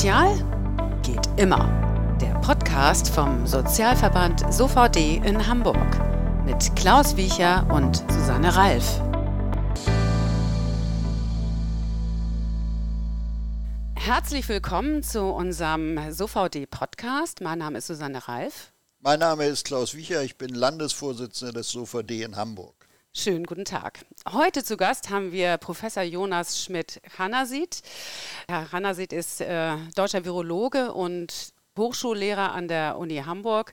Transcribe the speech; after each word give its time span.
Sozial 0.00 0.34
geht 1.02 1.28
immer. 1.38 2.16
Der 2.22 2.32
Podcast 2.40 3.10
vom 3.10 3.46
Sozialverband 3.46 4.50
SOVD 4.50 5.16
in 5.16 5.46
Hamburg 5.46 5.76
mit 6.46 6.74
Klaus 6.74 7.18
Wiecher 7.18 7.66
und 7.70 7.98
Susanne 8.10 8.56
Ralf. 8.56 8.98
Herzlich 13.94 14.48
willkommen 14.48 15.02
zu 15.02 15.20
unserem 15.20 15.98
SOVD-Podcast. 16.10 17.42
Mein 17.42 17.58
Name 17.58 17.76
ist 17.76 17.88
Susanne 17.88 18.26
Ralf. 18.26 18.72
Mein 19.00 19.18
Name 19.18 19.44
ist 19.44 19.66
Klaus 19.66 19.94
Wiecher, 19.94 20.22
ich 20.22 20.38
bin 20.38 20.54
Landesvorsitzender 20.54 21.52
des 21.52 21.68
SOVD 21.68 22.22
in 22.22 22.36
Hamburg. 22.36 22.79
Schönen 23.12 23.44
guten 23.44 23.64
Tag. 23.64 24.04
Heute 24.30 24.62
zu 24.62 24.76
Gast 24.76 25.10
haben 25.10 25.32
wir 25.32 25.56
Professor 25.56 26.04
Jonas 26.04 26.62
Schmidt-Hanasit. 26.62 27.82
Herr 28.48 28.70
Hanasit 28.70 29.12
ist 29.12 29.40
äh, 29.40 29.76
deutscher 29.96 30.24
Virologe 30.24 30.92
und 30.92 31.52
Hochschullehrer 31.76 32.52
an 32.52 32.68
der 32.68 32.98
Uni 32.98 33.16
Hamburg 33.16 33.72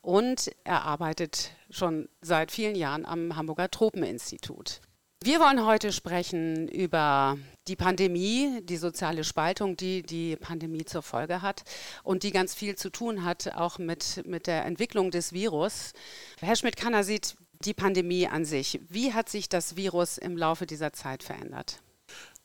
und 0.00 0.50
er 0.64 0.84
arbeitet 0.84 1.52
schon 1.68 2.08
seit 2.22 2.50
vielen 2.50 2.76
Jahren 2.76 3.04
am 3.04 3.36
Hamburger 3.36 3.70
Tropeninstitut. 3.70 4.80
Wir 5.22 5.38
wollen 5.40 5.66
heute 5.66 5.92
sprechen 5.92 6.68
über 6.68 7.36
die 7.66 7.76
Pandemie, 7.76 8.60
die 8.62 8.76
soziale 8.78 9.24
Spaltung, 9.24 9.76
die 9.76 10.02
die 10.02 10.36
Pandemie 10.36 10.84
zur 10.86 11.02
Folge 11.02 11.42
hat 11.42 11.64
und 12.04 12.22
die 12.22 12.30
ganz 12.30 12.54
viel 12.54 12.76
zu 12.76 12.88
tun 12.88 13.24
hat, 13.24 13.52
auch 13.54 13.78
mit, 13.78 14.22
mit 14.24 14.46
der 14.46 14.64
Entwicklung 14.64 15.10
des 15.10 15.32
Virus. 15.32 15.92
Herr 16.40 16.56
Schmidt-Hanasit, 16.56 17.36
die 17.60 17.74
Pandemie 17.74 18.28
an 18.28 18.44
sich. 18.44 18.80
Wie 18.88 19.12
hat 19.12 19.28
sich 19.28 19.48
das 19.48 19.76
Virus 19.76 20.18
im 20.18 20.36
Laufe 20.36 20.66
dieser 20.66 20.92
Zeit 20.92 21.22
verändert? 21.22 21.80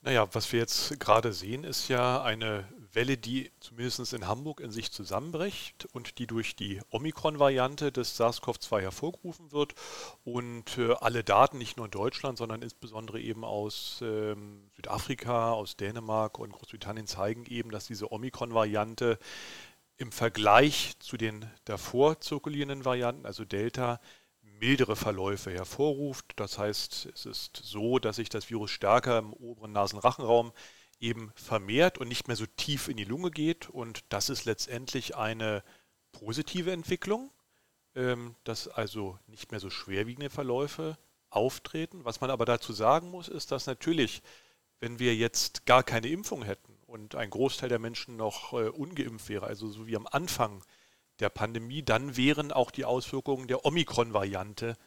Naja, 0.02 0.28
was 0.34 0.52
wir 0.52 0.60
jetzt 0.60 1.00
gerade 1.00 1.32
sehen, 1.32 1.64
ist 1.64 1.88
ja 1.88 2.22
eine 2.22 2.68
Welle, 2.92 3.18
die 3.18 3.52
zumindest 3.62 4.14
in 4.14 4.28
Hamburg 4.28 4.60
in 4.60 4.70
sich 4.70 4.92
zusammenbricht 4.92 5.86
und 5.94 6.20
die 6.20 6.28
durch 6.28 6.58
die 6.58 6.82
Omikron-Variante 6.90 7.92
des 7.92 8.20
SARS-CoV-2 8.20 8.82
hervorgerufen 8.82 9.54
wird. 9.54 9.76
Und 10.26 10.78
äh, 10.78 10.94
alle 11.00 11.24
Daten, 11.24 11.58
nicht 11.58 11.78
nur 11.78 11.86
in 11.86 11.92
Deutschland, 11.92 12.38
sondern 12.38 12.62
insbesondere 12.62 13.22
eben 13.22 13.46
aus 13.46 14.00
ähm, 14.02 14.70
Südafrika, 14.76 15.54
aus 15.54 15.78
Dänemark 15.78 16.38
und 16.38 16.52
Großbritannien 16.52 17.08
zeigen 17.08 17.46
eben, 17.46 17.72
dass 17.72 17.88
diese 17.88 18.12
Omikron-Variante 18.12 19.18
im 19.96 20.12
Vergleich 20.12 20.94
zu 21.00 21.18
den 21.18 21.50
davor 21.66 22.20
zirkulierenden 22.20 22.84
Varianten, 22.84 23.26
also 23.26 23.46
Delta, 23.46 24.02
mildere 24.64 24.96
Verläufe 24.96 25.52
hervorruft. 25.52 26.26
Das 26.38 26.58
heißt, 26.58 27.10
es 27.14 27.26
ist 27.26 27.58
so, 27.62 28.00
dass 28.00 28.16
sich 28.16 28.30
das 28.30 28.50
Virus 28.50 28.72
stärker 28.72 29.20
im 29.20 29.34
oberen 29.34 29.74
Nasenrachenraum 29.74 30.54
eben 31.02 31.34
vermehrt 31.36 31.98
und 31.98 32.08
nicht 32.08 32.30
mehr 32.30 32.38
so 32.38 32.46
tief 32.46 32.88
in 32.88 32.96
die 32.96 33.04
Lunge 33.04 33.30
geht. 33.30 33.70
Und 33.70 34.06
das 34.08 34.30
ist 34.30 34.46
letztendlich 34.46 35.18
eine 35.18 35.64
positive 36.14 36.72
Entwicklung, 36.72 37.30
ähm, 37.94 38.36
dass 38.46 38.70
also 38.70 39.20
nicht 39.28 39.52
mehr 39.52 39.60
so 39.60 39.70
schwerwiegende 39.70 40.30
Verläufe 40.30 40.98
auftreten. 41.30 42.06
Was 42.06 42.22
man 42.22 42.30
aber 42.30 42.46
dazu 42.46 42.72
sagen 42.72 43.12
muss, 43.12 43.28
ist, 43.28 43.52
dass 43.52 43.66
natürlich, 43.66 44.22
wenn 44.80 44.98
wir 44.98 45.14
jetzt 45.14 45.66
gar 45.66 45.84
keine 45.84 46.08
Impfung 46.08 46.42
hätten 46.42 46.78
und 46.88 47.16
ein 47.16 47.30
Großteil 47.30 47.68
der 47.68 47.80
Menschen 47.80 48.16
noch 48.16 48.54
äh, 48.54 48.70
ungeimpft 48.70 49.28
wäre, 49.28 49.46
also 49.46 49.68
so 49.68 49.88
wie 49.88 49.98
am 49.98 50.08
Anfang 50.08 50.64
der 51.20 51.30
Pandemie, 51.30 51.84
dann 51.84 52.18
wären 52.18 52.52
auch 52.52 52.72
die 52.72 52.86
Auswirkungen 52.86 53.48
der 53.48 53.66
Omikron-Variante 53.66 54.78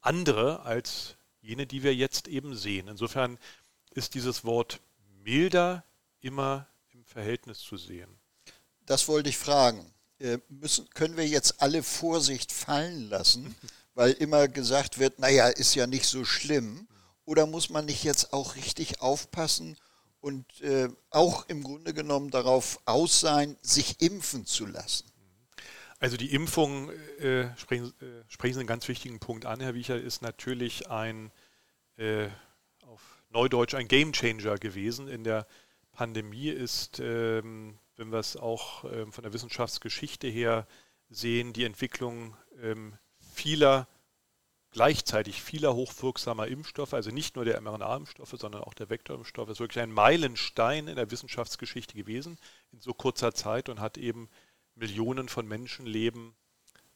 andere 0.00 0.62
als 0.62 1.16
jene, 1.40 1.66
die 1.66 1.82
wir 1.82 1.94
jetzt 1.94 2.28
eben 2.28 2.56
sehen. 2.56 2.88
Insofern 2.88 3.38
ist 3.90 4.14
dieses 4.14 4.44
Wort 4.44 4.80
milder 5.22 5.84
immer 6.20 6.66
im 6.90 7.04
Verhältnis 7.04 7.58
zu 7.58 7.76
sehen. 7.76 8.18
Das 8.86 9.08
wollte 9.08 9.28
ich 9.28 9.38
fragen. 9.38 9.92
Äh, 10.18 10.38
müssen, 10.48 10.88
können 10.90 11.16
wir 11.16 11.26
jetzt 11.26 11.60
alle 11.62 11.82
Vorsicht 11.82 12.50
fallen 12.52 13.08
lassen, 13.08 13.54
weil 13.94 14.12
immer 14.12 14.48
gesagt 14.48 14.98
wird, 14.98 15.18
naja, 15.18 15.48
ist 15.48 15.74
ja 15.74 15.86
nicht 15.86 16.06
so 16.06 16.24
schlimm. 16.24 16.88
Oder 17.24 17.46
muss 17.46 17.68
man 17.68 17.84
nicht 17.84 18.04
jetzt 18.04 18.32
auch 18.32 18.56
richtig 18.56 19.02
aufpassen 19.02 19.76
und 20.20 20.60
äh, 20.62 20.88
auch 21.10 21.46
im 21.48 21.62
Grunde 21.62 21.92
genommen 21.92 22.30
darauf 22.30 22.80
aus 22.86 23.20
sein, 23.20 23.56
sich 23.60 24.00
impfen 24.00 24.46
zu 24.46 24.64
lassen? 24.64 25.07
Also 26.00 26.16
die 26.16 26.32
Impfung, 26.32 26.90
äh, 27.18 27.56
sprechen, 27.56 27.92
äh, 28.00 28.22
sprechen 28.28 28.54
Sie 28.54 28.60
einen 28.60 28.68
ganz 28.68 28.86
wichtigen 28.86 29.18
Punkt 29.18 29.46
an, 29.46 29.60
Herr 29.60 29.74
Wiecher, 29.74 30.00
ist 30.00 30.22
natürlich 30.22 30.88
ein, 30.90 31.32
äh, 31.96 32.28
auf 32.86 33.22
Neudeutsch, 33.30 33.74
ein 33.74 33.88
Gamechanger 33.88 34.58
gewesen. 34.58 35.08
In 35.08 35.24
der 35.24 35.46
Pandemie 35.90 36.50
ist, 36.50 37.00
ähm, 37.00 37.80
wenn 37.96 38.10
wir 38.10 38.20
es 38.20 38.36
auch 38.36 38.84
ähm, 38.84 39.12
von 39.12 39.24
der 39.24 39.32
Wissenschaftsgeschichte 39.32 40.28
her 40.28 40.68
sehen, 41.08 41.52
die 41.52 41.64
Entwicklung 41.64 42.36
ähm, 42.62 42.96
vieler 43.34 43.88
gleichzeitig 44.70 45.42
vieler 45.42 45.74
hochwirksamer 45.74 46.46
Impfstoffe, 46.46 46.94
also 46.94 47.10
nicht 47.10 47.34
nur 47.34 47.44
der 47.44 47.60
mRNA-Impfstoffe, 47.60 48.36
sondern 48.38 48.62
auch 48.62 48.74
der 48.74 48.90
Vektorimpfstoffe, 48.90 49.48
ist 49.48 49.60
wirklich 49.60 49.82
ein 49.82 49.90
Meilenstein 49.90 50.86
in 50.86 50.94
der 50.94 51.10
Wissenschaftsgeschichte 51.10 51.94
gewesen 51.94 52.38
in 52.70 52.80
so 52.80 52.92
kurzer 52.92 53.34
Zeit 53.34 53.68
und 53.68 53.80
hat 53.80 53.98
eben 53.98 54.28
Millionen 54.78 55.28
von 55.28 55.46
Menschenleben 55.46 56.34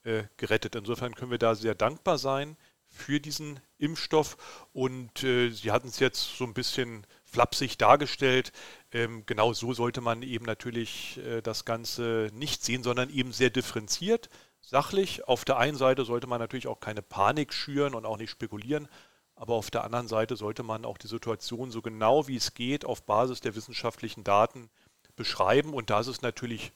äh, 0.04 0.25
gerettet. 0.37 0.75
Insofern 0.75 1.15
können 1.15 1.31
wir 1.31 1.38
da 1.38 1.54
sehr 1.54 1.75
dankbar 1.75 2.19
sein 2.19 2.56
für 2.88 3.20
diesen 3.20 3.60
Impfstoff. 3.78 4.37
Und 4.72 5.25
äh, 5.25 5.50
Sie 5.50 5.70
hatten 5.70 5.88
es 5.88 5.98
jetzt 5.98 6.37
so 6.37 6.44
ein 6.44 6.54
bisschen 6.54 7.06
flapsig 7.25 7.78
dargestellt. 7.78 8.53
Ähm, 8.92 9.25
genau 9.26 9.53
so 9.53 9.72
sollte 9.72 10.00
man 10.00 10.22
eben 10.22 10.44
natürlich 10.44 11.19
äh, 11.19 11.41
das 11.41 11.65
Ganze 11.65 12.31
nicht 12.34 12.65
sehen, 12.65 12.82
sondern 12.82 13.10
eben 13.10 13.32
sehr 13.32 13.50
differenziert, 13.50 14.28
sachlich. 14.60 15.26
Auf 15.26 15.44
der 15.44 15.59
einen 15.59 15.76
Seite 15.76 16.04
sollte 16.04 16.26
man 16.26 16.41
natürlich 16.41 16.69
auch 16.69 16.81
keine 16.81 17.03
Panik 17.03 17.53
schüren 17.54 17.94
und 17.94 18.06
auch 18.06 18.19
nicht 18.19 18.31
spekulieren. 18.31 18.88
Aber 19.34 19.54
auf 19.54 19.71
der 19.71 19.84
anderen 19.84 20.09
Seite 20.09 20.37
sollte 20.37 20.62
man 20.62 20.84
auch 20.84 20.98
die 20.98 21.09
Situation 21.09 21.71
so 21.71 21.82
genau 21.82 22.28
wie 22.28 22.37
es 22.37 22.54
geht 22.54 22.84
auf 22.84 23.03
Basis 23.04 23.41
der 23.41 23.56
wissenschaftlichen 23.56 24.25
Daten 24.25 24.71
beschreiben. 25.16 25.72
Und 25.72 25.91
da 25.91 26.00
ist 26.00 26.06
es 26.06 26.22
natürlich 26.22 26.72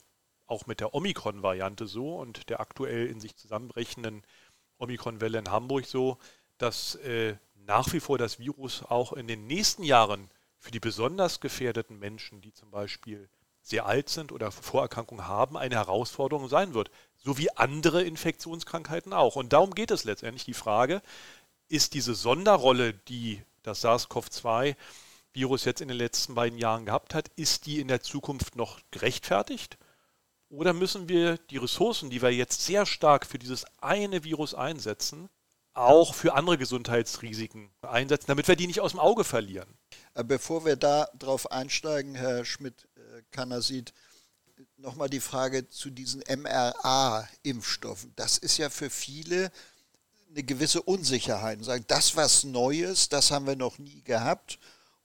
auch 0.46 0.66
mit 0.66 0.80
der 0.80 0.94
Omikron-Variante 0.94 1.86
so 1.86 2.16
und 2.16 2.48
der 2.48 2.60
aktuell 2.60 3.06
in 3.06 3.20
sich 3.20 3.36
zusammenbrechenden 3.36 4.22
Omikron-Welle 4.78 5.38
in 5.38 5.50
Hamburg 5.50 5.86
so, 5.86 6.18
dass 6.58 6.94
äh, 6.96 7.36
nach 7.54 7.92
wie 7.92 8.00
vor 8.00 8.18
das 8.18 8.38
Virus 8.38 8.82
auch 8.84 9.12
in 9.12 9.26
den 9.26 9.46
nächsten 9.46 9.82
Jahren 9.82 10.30
für 10.58 10.70
die 10.70 10.80
besonders 10.80 11.40
gefährdeten 11.40 11.98
Menschen, 11.98 12.40
die 12.40 12.52
zum 12.52 12.70
Beispiel 12.70 13.28
sehr 13.62 13.86
alt 13.86 14.08
sind 14.08 14.30
oder 14.30 14.52
Vorerkrankungen 14.52 15.26
haben, 15.26 15.56
eine 15.56 15.74
Herausforderung 15.74 16.48
sein 16.48 16.74
wird. 16.74 16.90
So 17.16 17.36
wie 17.36 17.50
andere 17.56 18.04
Infektionskrankheiten 18.04 19.12
auch. 19.12 19.34
Und 19.34 19.52
darum 19.52 19.74
geht 19.74 19.90
es 19.90 20.04
letztendlich. 20.04 20.44
Die 20.44 20.54
Frage, 20.54 21.02
ist 21.68 21.94
diese 21.94 22.14
Sonderrolle, 22.14 22.94
die 22.94 23.42
das 23.64 23.80
SARS-CoV-2-Virus 23.84 25.64
jetzt 25.64 25.80
in 25.80 25.88
den 25.88 25.96
letzten 25.96 26.36
beiden 26.36 26.58
Jahren 26.58 26.86
gehabt 26.86 27.14
hat, 27.14 27.28
ist 27.34 27.66
die 27.66 27.80
in 27.80 27.88
der 27.88 28.00
Zukunft 28.00 28.54
noch 28.54 28.78
gerechtfertigt? 28.92 29.76
Oder 30.48 30.72
müssen 30.72 31.08
wir 31.08 31.38
die 31.38 31.56
Ressourcen, 31.56 32.10
die 32.10 32.22
wir 32.22 32.30
jetzt 32.30 32.64
sehr 32.64 32.86
stark 32.86 33.26
für 33.26 33.38
dieses 33.38 33.64
eine 33.80 34.22
Virus 34.22 34.54
einsetzen, 34.54 35.28
auch 35.74 36.14
für 36.14 36.34
andere 36.34 36.56
Gesundheitsrisiken 36.56 37.70
einsetzen, 37.82 38.28
damit 38.28 38.48
wir 38.48 38.56
die 38.56 38.66
nicht 38.66 38.80
aus 38.80 38.92
dem 38.92 39.00
Auge 39.00 39.24
verlieren? 39.24 39.68
Äh, 40.14 40.24
bevor 40.24 40.64
wir 40.64 40.76
da 40.76 41.08
drauf 41.18 41.50
einsteigen, 41.50 42.14
Herr 42.14 42.44
Schmidt-Kanasit, 42.44 43.90
äh, 43.90 44.62
nochmal 44.78 45.10
die 45.10 45.20
Frage 45.20 45.68
zu 45.68 45.90
diesen 45.90 46.22
mRA-Impfstoffen. 46.22 48.12
Das 48.16 48.38
ist 48.38 48.56
ja 48.56 48.70
für 48.70 48.88
viele 48.88 49.50
eine 50.30 50.44
gewisse 50.44 50.82
Unsicherheit. 50.82 51.62
Sagen, 51.64 51.84
das 51.88 52.16
was 52.16 52.44
Neues, 52.44 53.08
das 53.08 53.30
haben 53.30 53.46
wir 53.46 53.56
noch 53.56 53.78
nie 53.78 54.02
gehabt 54.02 54.58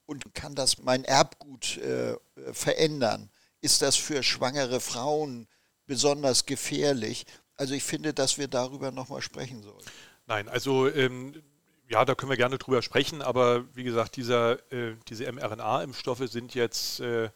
und 0.05 0.33
kann 0.35 0.55
das 0.55 0.77
mein 0.79 1.03
Erbgut 1.03 1.77
äh, 1.77 2.15
verändern? 2.53 3.29
Ist 3.61 3.81
das 3.81 3.95
für 3.95 4.23
schwangere 4.23 4.79
Frauen 4.79 5.47
besonders 5.85 6.45
gefährlich? 6.45 7.25
Also 7.55 7.73
ich 7.73 7.83
finde, 7.83 8.13
dass 8.13 8.37
wir 8.37 8.47
darüber 8.47 8.91
nochmal 8.91 9.21
sprechen 9.21 9.61
sollen. 9.61 9.85
Nein, 10.25 10.49
also 10.49 10.89
ähm, 10.89 11.41
ja, 11.87 12.05
da 12.05 12.15
können 12.15 12.29
wir 12.29 12.37
gerne 12.37 12.57
drüber 12.57 12.81
sprechen, 12.81 13.21
aber 13.21 13.65
wie 13.75 13.83
gesagt, 13.83 14.15
dieser, 14.15 14.71
äh, 14.71 14.95
diese 15.09 15.29
mRNA-Impfstoffe 15.31 16.27
sind 16.29 16.55
jetzt 16.55 17.01
äh, 17.01 17.29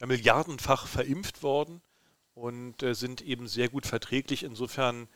milliardenfach 0.00 0.86
verimpft 0.86 1.42
worden 1.42 1.82
und 2.34 2.82
äh, 2.82 2.94
sind 2.94 3.20
eben 3.20 3.48
sehr 3.48 3.68
gut 3.68 3.86
verträglich. 3.86 4.44
Insofern 4.44 5.08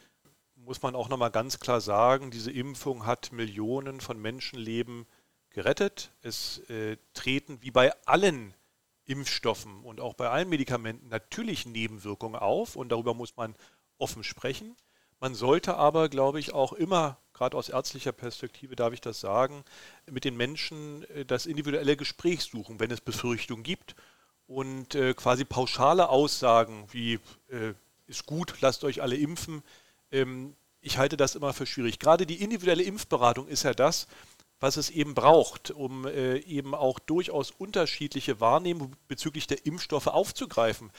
muss 0.55 0.83
man 0.83 0.95
auch 0.95 1.09
nochmal 1.09 1.31
ganz 1.31 1.59
klar 1.59 1.81
sagen, 1.81 2.31
diese 2.31 2.51
Impfung 2.51 3.07
hat 3.07 3.33
Millionen 3.33 4.01
von 4.01 4.21
Menschenleben 4.21 5.07
gerettet. 5.51 6.13
Es 6.21 6.59
äh, 6.69 6.97
treten 7.15 7.63
wie 7.63 7.71
bei 7.71 7.93
allen 8.07 8.55
Impfstoffen 9.07 9.83
und 9.83 10.01
auch 10.01 10.15
bei 10.15 10.29
allen 10.29 10.49
Medikamenten 10.49 11.09
natürlich 11.09 11.67
Nebenwirkungen 11.67 12.37
auf 12.37 12.77
und 12.77 12.91
darüber 12.91 13.15
muss 13.15 13.37
man 13.37 13.55
offen 13.99 14.25
sprechen. 14.25 14.77
Man 15.21 15.35
sollte 15.35 15.77
aber, 15.77 16.09
glaube 16.09 16.41
ich, 16.41 16.53
auch 16.53 16.73
immer, 16.73 17.19
gerade 17.33 17.57
aus 17.57 17.69
ärztlicher 17.69 18.13
Perspektive 18.13 18.75
darf 18.77 18.93
ich 18.93 19.01
das 19.01 19.21
sagen, 19.21 19.65
mit 20.11 20.25
den 20.25 20.37
Menschen 20.37 21.05
äh, 21.11 21.25
das 21.25 21.47
individuelle 21.47 21.97
Gespräch 21.97 22.43
suchen, 22.43 22.81
wenn 22.81 22.91
es 22.91 23.01
Befürchtungen 23.01 23.63
gibt. 23.63 23.95
und 24.47 24.95
äh, 24.95 25.15
quasi 25.15 25.45
pauschale 25.45 26.09
Aussagen 26.09 26.87
wie 26.91 27.15
äh, 27.49 27.75
ist 28.07 28.27
gut, 28.27 28.55
lasst 28.61 28.85
euch 28.85 29.01
alle 29.03 29.17
impfen, 29.17 29.63
ähm, 30.11 30.55
ich 30.83 30.99
halte 30.99 31.17
das 31.17 31.37
immer 31.37 31.53
für 31.53 31.65
schwierig. 31.65 31.99
Gerade 32.01 32.27
die 32.27 32.43
individuelle 32.43 32.83
Impfberatung 32.83 33.47
ist 33.49 33.63
ja 33.63 33.73
das, 33.73 34.09
was 34.63 34.77
es 34.77 34.91
eben 34.91 35.15
braucht, 35.15 35.73
um 35.73 36.07
äh, 36.07 36.37
eben 36.39 36.73
auch 36.73 37.01
durchaus 37.01 37.51
unterschiedliche 37.51 38.41
Wahrnehmungen 38.41 38.95
bezüglich 39.09 39.49
der 39.49 39.67
Impfstoffe 39.67 40.07
aufzugreifen. 40.07 40.93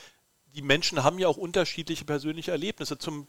Die 0.54 0.60
Menschen 0.60 1.02
haben 1.02 1.18
ja 1.18 1.28
auch 1.28 1.38
unterschiedliche 1.38 2.04
persönliche 2.04 2.50
Erlebnisse. 2.50 2.98
Zum 2.98 3.26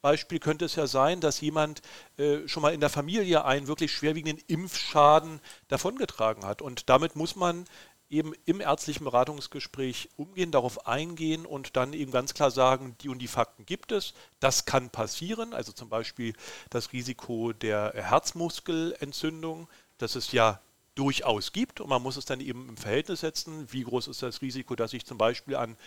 Beispiel 0.00 0.40
könnte 0.40 0.64
es 0.64 0.74
ja 0.74 0.88
sein, 0.88 1.20
dass 1.20 1.40
jemand 1.40 1.80
äh, 2.16 2.48
schon 2.48 2.60
mal 2.60 2.74
in 2.74 2.80
der 2.80 2.90
Familie 2.90 3.44
einen 3.44 3.68
wirklich 3.68 3.92
schwerwiegenden 3.92 4.44
Impfschaden 4.48 5.40
davongetragen 5.68 6.44
hat. 6.44 6.60
Und 6.60 6.90
damit 6.90 7.14
muss 7.14 7.36
man 7.36 7.64
eben 8.12 8.34
im 8.44 8.60
ärztlichen 8.60 9.04
Beratungsgespräch 9.04 10.10
umgehen, 10.16 10.52
darauf 10.52 10.86
eingehen 10.86 11.46
und 11.46 11.76
dann 11.76 11.94
eben 11.94 12.12
ganz 12.12 12.34
klar 12.34 12.50
sagen, 12.50 12.94
die 13.00 13.08
und 13.08 13.18
die 13.18 13.26
Fakten 13.26 13.64
gibt 13.64 13.90
es, 13.90 14.12
das 14.38 14.66
kann 14.66 14.90
passieren, 14.90 15.54
also 15.54 15.72
zum 15.72 15.88
Beispiel 15.88 16.34
das 16.68 16.92
Risiko 16.92 17.52
der 17.54 17.92
Herzmuskelentzündung, 17.94 19.66
das 19.96 20.14
es 20.14 20.30
ja 20.32 20.60
durchaus 20.94 21.52
gibt 21.52 21.80
und 21.80 21.88
man 21.88 22.02
muss 22.02 22.18
es 22.18 22.26
dann 22.26 22.40
eben 22.40 22.68
im 22.68 22.76
Verhältnis 22.76 23.20
setzen, 23.20 23.72
wie 23.72 23.82
groß 23.82 24.08
ist 24.08 24.22
das 24.22 24.42
Risiko, 24.42 24.76
dass 24.76 24.92
ich 24.92 25.06
zum 25.06 25.16
Beispiel 25.16 25.56
an 25.56 25.78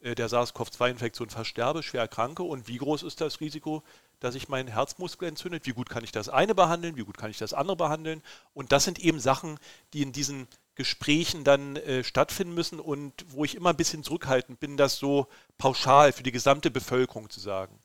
äh, 0.00 0.16
der 0.16 0.28
SARS-CoV-2-Infektion 0.28 1.30
versterbe, 1.30 1.82
schwer 1.84 2.02
erkranke? 2.02 2.42
Und 2.42 2.66
wie 2.66 2.78
groß 2.78 3.04
ist 3.04 3.20
das 3.20 3.40
Risiko, 3.40 3.84
dass 4.18 4.34
ich 4.34 4.48
meinen 4.48 4.68
Herzmuskel 4.68 5.28
entzündet, 5.28 5.66
wie 5.66 5.72
gut 5.72 5.88
kann 5.88 6.02
ich 6.02 6.12
das 6.12 6.28
eine 6.28 6.54
behandeln, 6.54 6.96
wie 6.96 7.04
gut 7.04 7.18
kann 7.18 7.30
ich 7.30 7.38
das 7.38 7.54
andere 7.54 7.76
behandeln? 7.76 8.22
Und 8.52 8.72
das 8.72 8.84
sind 8.84 8.98
eben 8.98 9.20
Sachen, 9.20 9.58
die 9.92 10.02
in 10.02 10.12
diesen 10.12 10.48
Gesprächen 10.74 11.44
dann 11.44 11.76
äh, 11.76 12.02
stattfinden 12.02 12.54
müssen 12.54 12.80
und 12.80 13.12
wo 13.28 13.44
ich 13.44 13.54
immer 13.54 13.70
ein 13.70 13.76
bisschen 13.76 14.02
zurückhaltend 14.02 14.58
bin, 14.58 14.76
das 14.76 14.96
so 14.96 15.26
pauschal 15.58 16.12
für 16.12 16.22
die 16.22 16.32
gesamte 16.32 16.70
Bevölkerung 16.70 17.28
zu 17.28 17.40
sagen. 17.40 17.78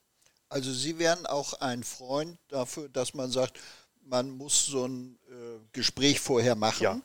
Also 0.49 0.71
Sie 0.71 0.97
wären 0.97 1.25
auch 1.25 1.55
ein 1.55 1.83
Freund 1.83 2.37
dafür, 2.47 2.87
dass 2.87 3.13
man 3.13 3.29
sagt, 3.29 3.59
man 4.03 4.29
muss 4.29 4.65
so 4.65 4.85
ein 4.85 5.19
äh, 5.29 5.59
Gespräch 5.73 6.21
vorher 6.21 6.55
machen. 6.55 6.83
Ja. 6.83 7.01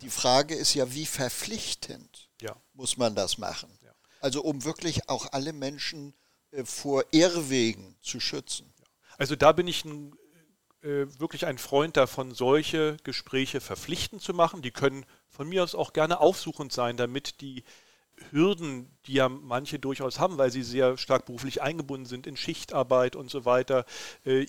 Die 0.00 0.10
Frage 0.10 0.54
ist 0.54 0.74
ja, 0.74 0.92
wie 0.92 1.06
verpflichtend 1.06 2.28
ja. 2.40 2.54
muss 2.72 2.96
man 2.96 3.14
das 3.16 3.38
machen? 3.38 3.76
Ja. 3.82 3.92
Also 4.20 4.42
um 4.42 4.64
wirklich 4.64 5.08
auch 5.08 5.32
alle 5.32 5.52
Menschen 5.52 6.14
äh, 6.52 6.64
vor 6.64 7.04
Irrwegen 7.10 7.96
zu 8.00 8.20
schützen. 8.20 8.72
Also 9.18 9.36
da 9.36 9.52
bin 9.52 9.66
ich 9.66 9.84
ein, 9.84 10.14
wirklich 10.84 11.46
ein 11.46 11.58
Freund 11.58 11.96
davon, 11.96 12.34
solche 12.34 12.98
Gespräche 13.04 13.60
verpflichtend 13.60 14.22
zu 14.22 14.34
machen. 14.34 14.60
Die 14.60 14.70
können 14.70 15.06
von 15.30 15.48
mir 15.48 15.62
aus 15.62 15.74
auch 15.74 15.92
gerne 15.92 16.20
aufsuchend 16.20 16.72
sein, 16.72 16.96
damit 16.96 17.40
die 17.40 17.64
Hürden, 18.30 18.90
die 19.06 19.14
ja 19.14 19.28
manche 19.28 19.78
durchaus 19.78 20.18
haben, 20.18 20.38
weil 20.38 20.50
sie 20.50 20.62
sehr 20.62 20.96
stark 20.96 21.26
beruflich 21.26 21.62
eingebunden 21.62 22.06
sind 22.06 22.26
in 22.26 22.36
Schichtarbeit 22.36 23.16
und 23.16 23.30
so 23.30 23.44
weiter, 23.44 23.84
äh, 24.24 24.46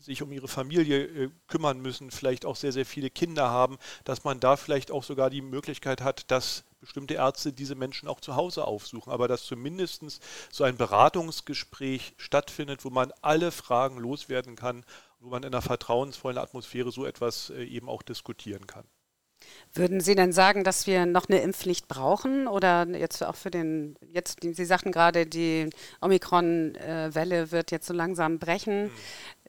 sich 0.00 0.22
um 0.22 0.30
ihre 0.30 0.46
Familie 0.46 1.04
äh, 1.04 1.30
kümmern 1.48 1.80
müssen, 1.80 2.10
vielleicht 2.10 2.46
auch 2.46 2.54
sehr, 2.54 2.72
sehr 2.72 2.86
viele 2.86 3.10
Kinder 3.10 3.50
haben, 3.50 3.78
dass 4.04 4.24
man 4.24 4.38
da 4.38 4.56
vielleicht 4.56 4.90
auch 4.90 5.02
sogar 5.02 5.30
die 5.30 5.42
Möglichkeit 5.42 6.00
hat, 6.00 6.30
dass 6.30 6.64
bestimmte 6.80 7.14
Ärzte 7.14 7.52
diese 7.52 7.74
Menschen 7.74 8.08
auch 8.08 8.20
zu 8.20 8.36
Hause 8.36 8.64
aufsuchen, 8.64 9.12
aber 9.12 9.26
dass 9.26 9.44
zumindest 9.44 10.04
so 10.52 10.62
ein 10.62 10.76
Beratungsgespräch 10.76 12.14
stattfindet, 12.16 12.84
wo 12.84 12.90
man 12.90 13.12
alle 13.20 13.50
Fragen 13.50 13.98
loswerden 13.98 14.54
kann, 14.54 14.84
wo 15.20 15.28
man 15.28 15.42
in 15.42 15.52
einer 15.52 15.62
vertrauensvollen 15.62 16.38
Atmosphäre 16.38 16.90
so 16.90 17.04
etwas 17.04 17.50
äh, 17.50 17.64
eben 17.64 17.88
auch 17.88 18.02
diskutieren 18.02 18.66
kann. 18.66 18.84
Würden 19.72 20.00
Sie 20.00 20.14
denn 20.14 20.32
sagen, 20.32 20.64
dass 20.64 20.86
wir 20.86 21.06
noch 21.06 21.28
eine 21.28 21.40
Impfpflicht 21.40 21.86
brauchen 21.86 22.48
oder 22.48 22.86
jetzt 22.88 23.22
auch 23.22 23.36
für 23.36 23.50
den, 23.50 23.96
jetzt, 24.12 24.38
Sie 24.42 24.64
sagten 24.64 24.90
gerade, 24.90 25.26
die 25.26 25.70
Omikron-Welle 26.00 27.52
wird 27.52 27.70
jetzt 27.70 27.86
so 27.86 27.94
langsam 27.94 28.38
brechen. 28.38 28.84
Mhm. 28.84 28.90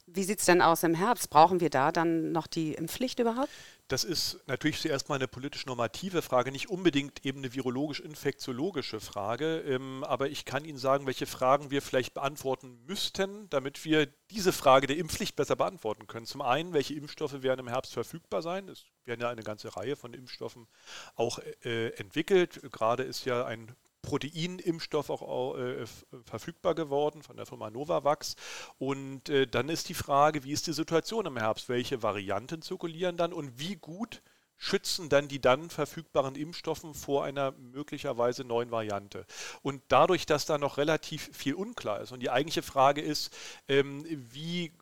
Wie 0.05 0.23
sieht 0.23 0.39
es 0.39 0.45
denn 0.45 0.61
aus 0.61 0.83
im 0.83 0.95
Herbst? 0.95 1.29
Brauchen 1.29 1.59
wir 1.59 1.69
da 1.69 1.91
dann 1.91 2.31
noch 2.31 2.47
die 2.47 2.73
Impfpflicht 2.73 3.19
überhaupt? 3.19 3.49
Das 3.89 4.03
ist 4.03 4.39
natürlich 4.45 4.79
zuerst 4.81 5.09
mal 5.09 5.15
eine 5.15 5.27
politisch-normative 5.27 6.21
Frage, 6.21 6.51
nicht 6.51 6.69
unbedingt 6.69 7.25
eben 7.25 7.39
eine 7.39 7.55
virologisch-infektiologische 7.55 8.99
Frage. 8.99 9.61
Ähm, 9.61 10.03
aber 10.03 10.29
ich 10.29 10.45
kann 10.45 10.63
Ihnen 10.63 10.77
sagen, 10.77 11.07
welche 11.07 11.25
Fragen 11.25 11.71
wir 11.71 11.81
vielleicht 11.81 12.13
beantworten 12.13 12.79
müssten, 12.85 13.49
damit 13.49 13.83
wir 13.85 14.05
diese 14.29 14.53
Frage 14.53 14.85
der 14.85 14.97
Impfpflicht 14.97 15.35
besser 15.35 15.55
beantworten 15.55 16.05
können. 16.05 16.27
Zum 16.27 16.43
einen, 16.43 16.71
welche 16.73 16.93
Impfstoffe 16.93 17.41
werden 17.41 17.61
im 17.61 17.67
Herbst 17.67 17.93
verfügbar 17.93 18.43
sein? 18.43 18.69
Es 18.69 18.85
werden 19.05 19.21
ja 19.21 19.29
eine 19.29 19.41
ganze 19.41 19.75
Reihe 19.75 19.95
von 19.95 20.13
Impfstoffen 20.13 20.67
auch 21.15 21.39
äh, 21.63 21.87
entwickelt. 21.95 22.61
Gerade 22.71 23.01
ist 23.01 23.25
ja 23.25 23.43
ein 23.43 23.75
Proteinimpfstoff 24.09 25.11
auch 25.11 25.55
äh, 25.55 25.85
verfügbar 26.25 26.73
geworden 26.73 27.21
von 27.21 27.37
der 27.37 27.45
Firma 27.45 27.69
Novavax. 27.69 28.35
Und 28.79 29.29
äh, 29.29 29.45
dann 29.45 29.69
ist 29.69 29.87
die 29.87 29.93
Frage, 29.93 30.43
wie 30.43 30.51
ist 30.51 30.65
die 30.65 30.73
Situation 30.73 31.27
im 31.27 31.37
Herbst? 31.37 31.69
Welche 31.69 32.01
Varianten 32.01 32.63
zirkulieren 32.63 33.17
dann 33.17 33.33
und 33.33 33.59
wie 33.59 33.75
gut 33.75 34.23
schützen 34.57 35.09
dann 35.09 35.27
die 35.27 35.39
dann 35.39 35.69
verfügbaren 35.69 36.35
Impfstoffen 36.35 36.95
vor 36.95 37.23
einer 37.23 37.51
möglicherweise 37.51 38.43
neuen 38.43 38.71
Variante. 38.71 39.25
Und 39.61 39.83
dadurch, 39.89 40.25
dass 40.25 40.47
da 40.47 40.57
noch 40.57 40.77
relativ 40.77 41.29
viel 41.31 41.53
unklar 41.53 42.01
ist 42.01 42.11
und 42.11 42.19
die 42.19 42.31
eigentliche 42.31 42.63
Frage 42.63 43.01
ist, 43.01 43.31
ähm, 43.67 44.03
wie 44.09 44.73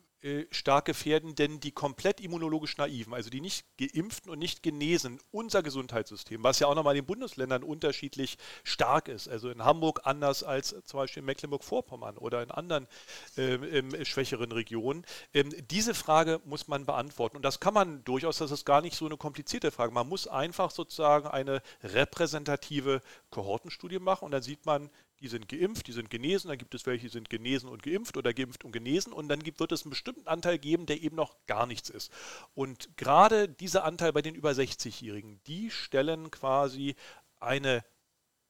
stark 0.50 0.86
gefährden 0.86 1.36
denn 1.36 1.60
die 1.60 1.70
komplett 1.70 2.20
immunologisch 2.20 2.76
naiven, 2.76 3.14
also 3.14 3.30
die 3.30 3.40
nicht 3.40 3.64
geimpften 3.78 4.30
und 4.30 4.40
nicht 4.40 4.62
genesen, 4.64 5.20
unser 5.30 5.62
Gesundheitssystem, 5.62 6.42
was 6.42 6.58
ja 6.58 6.66
auch 6.66 6.74
nochmal 6.74 6.96
in 6.96 7.02
den 7.02 7.06
Bundesländern 7.06 7.62
unterschiedlich 7.62 8.36
stark 8.64 9.08
ist. 9.08 9.28
Also 9.28 9.48
in 9.50 9.64
Hamburg 9.64 10.00
anders 10.04 10.42
als 10.42 10.74
zum 10.84 10.98
Beispiel 10.98 11.20
in 11.20 11.26
Mecklenburg-Vorpommern 11.26 12.18
oder 12.18 12.42
in 12.42 12.50
anderen 12.50 12.88
äh, 13.36 14.04
schwächeren 14.04 14.50
Regionen. 14.50 15.04
Ähm, 15.34 15.52
diese 15.70 15.94
Frage 15.94 16.40
muss 16.44 16.66
man 16.66 16.84
beantworten. 16.84 17.36
Und 17.36 17.44
das 17.44 17.60
kann 17.60 17.74
man 17.74 18.02
durchaus, 18.04 18.38
das 18.38 18.50
ist 18.50 18.64
gar 18.64 18.80
nicht 18.80 18.96
so 18.96 19.06
eine 19.06 19.16
komplizierte 19.16 19.70
Frage. 19.70 19.92
Man 19.92 20.08
muss 20.08 20.26
einfach 20.26 20.72
sozusagen 20.72 21.28
eine 21.28 21.62
repräsentative 21.82 23.02
Kohortenstudie 23.30 24.00
machen 24.00 24.24
und 24.24 24.32
dann 24.32 24.42
sieht 24.42 24.66
man, 24.66 24.90
die 25.20 25.28
sind 25.28 25.48
geimpft, 25.48 25.86
die 25.86 25.92
sind 25.92 26.10
genesen, 26.10 26.48
dann 26.48 26.58
gibt 26.58 26.74
es 26.74 26.86
welche, 26.86 27.06
die 27.06 27.12
sind 27.12 27.30
genesen 27.30 27.68
und 27.68 27.82
geimpft 27.82 28.16
oder 28.16 28.32
geimpft 28.32 28.64
und 28.64 28.72
genesen 28.72 29.12
und 29.12 29.28
dann 29.28 29.42
gibt, 29.42 29.60
wird 29.60 29.72
es 29.72 29.82
einen 29.82 29.90
bestimmten 29.90 30.26
Anteil 30.26 30.58
geben, 30.58 30.86
der 30.86 31.02
eben 31.02 31.16
noch 31.16 31.36
gar 31.46 31.66
nichts 31.66 31.90
ist. 31.90 32.12
Und 32.54 32.96
gerade 32.96 33.48
dieser 33.48 33.84
Anteil 33.84 34.12
bei 34.12 34.22
den 34.22 34.34
über 34.34 34.50
60-Jährigen, 34.50 35.40
die 35.46 35.70
stellen 35.70 36.30
quasi 36.30 36.94
eine 37.40 37.84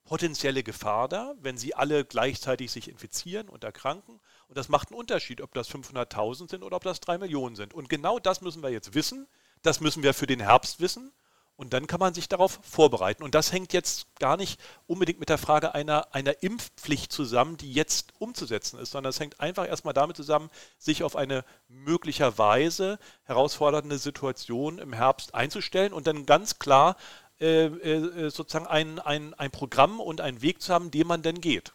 potenzielle 0.05 0.63
Gefahr 0.63 1.07
dar, 1.07 1.35
wenn 1.41 1.59
sie 1.59 1.75
alle 1.75 2.05
gleichzeitig 2.05 2.71
sich 2.73 2.89
infizieren 2.89 3.49
und 3.49 3.63
erkranken. 3.63 4.21
Und 4.49 4.57
das 4.57 4.71
macht 4.71 4.89
einen 4.89 4.99
Unterschied, 4.99 5.43
ob 5.43 5.53
das 5.53 5.71
500.000 5.71 6.49
sind 6.51 6.65
oder 6.65 6.77
ob 6.77 6.83
das 6.83 7.01
3 7.01 7.19
Millionen 7.19 7.57
sind. 7.57 7.75
Und 7.75 7.91
genau 7.91 8.19
das 8.19 8.41
müssen 8.41 8.63
wir 8.63 8.71
jetzt 8.71 8.95
wissen. 8.95 9.29
Das 9.63 9.81
müssen 9.81 10.03
wir 10.03 10.15
für 10.15 10.27
den 10.27 10.41
Herbst 10.41 10.81
wissen. 10.81 11.13
Und 11.59 11.73
dann 11.73 11.89
kann 11.89 11.99
man 11.99 12.15
sich 12.15 12.29
darauf 12.29 12.61
vorbereiten. 12.63 13.25
Und 13.25 13.35
das 13.35 13.51
hängt 13.51 13.73
jetzt 13.73 14.07
gar 14.21 14.37
nicht 14.37 14.61
unbedingt 14.87 15.19
mit 15.19 15.29
der 15.29 15.39
Frage 15.39 15.75
einer, 15.75 16.15
einer 16.15 16.41
Impfpflicht 16.41 17.11
zusammen, 17.11 17.57
die 17.57 17.73
jetzt 17.73 18.13
umzusetzen 18.21 18.79
ist, 18.79 18.93
sondern 18.93 19.11
es 19.11 19.19
hängt 19.19 19.41
einfach 19.41 19.67
erstmal 19.67 19.93
damit 19.93 20.15
zusammen, 20.15 20.51
sich 20.79 21.03
auf 21.03 21.17
eine 21.17 21.45
möglicherweise 21.67 23.01
herausfordernde 23.25 23.99
Situation 23.99 24.79
im 24.79 24.93
Herbst 24.93 25.35
einzustellen 25.35 25.93
und 25.93 26.07
dann 26.07 26.27
ganz 26.27 26.61
klar 26.61 26.97
äh, 27.41 27.65
äh, 27.65 28.31
sozusagen 28.31 28.69
ein, 28.69 29.01
ein, 29.01 29.35
ein 29.35 29.51
Programm 29.51 29.99
und 29.99 30.21
einen 30.21 30.43
Weg 30.43 30.63
zu 30.63 30.73
haben, 30.73 30.93
den 30.93 31.09
man 31.09 31.23
denn 31.23 31.41
geht. 31.41 31.73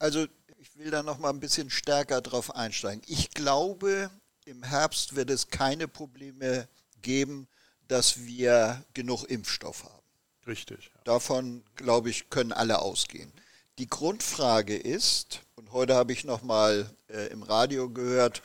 Also 0.00 0.26
ich 0.58 0.76
will 0.76 0.90
da 0.90 1.04
noch 1.04 1.18
mal 1.18 1.30
ein 1.30 1.38
bisschen 1.38 1.70
stärker 1.70 2.22
drauf 2.22 2.56
einsteigen. 2.56 3.02
Ich 3.06 3.30
glaube, 3.30 4.10
im 4.46 4.64
Herbst 4.64 5.14
wird 5.14 5.30
es 5.30 5.46
keine 5.46 5.86
Probleme 5.86 6.66
geben, 7.02 7.46
dass 7.88 8.24
wir 8.24 8.84
genug 8.94 9.24
Impfstoff 9.24 9.84
haben. 9.84 10.02
Richtig. 10.46 10.90
Ja. 10.94 11.00
Davon, 11.04 11.62
glaube 11.76 12.10
ich, 12.10 12.30
können 12.30 12.52
alle 12.52 12.80
ausgehen. 12.80 13.32
Die 13.78 13.88
Grundfrage 13.88 14.76
ist, 14.76 15.40
und 15.54 15.72
heute 15.72 15.94
habe 15.94 16.12
ich 16.12 16.24
noch 16.24 16.42
mal 16.42 16.90
äh, 17.08 17.28
im 17.28 17.42
Radio 17.42 17.88
gehört, 17.88 18.42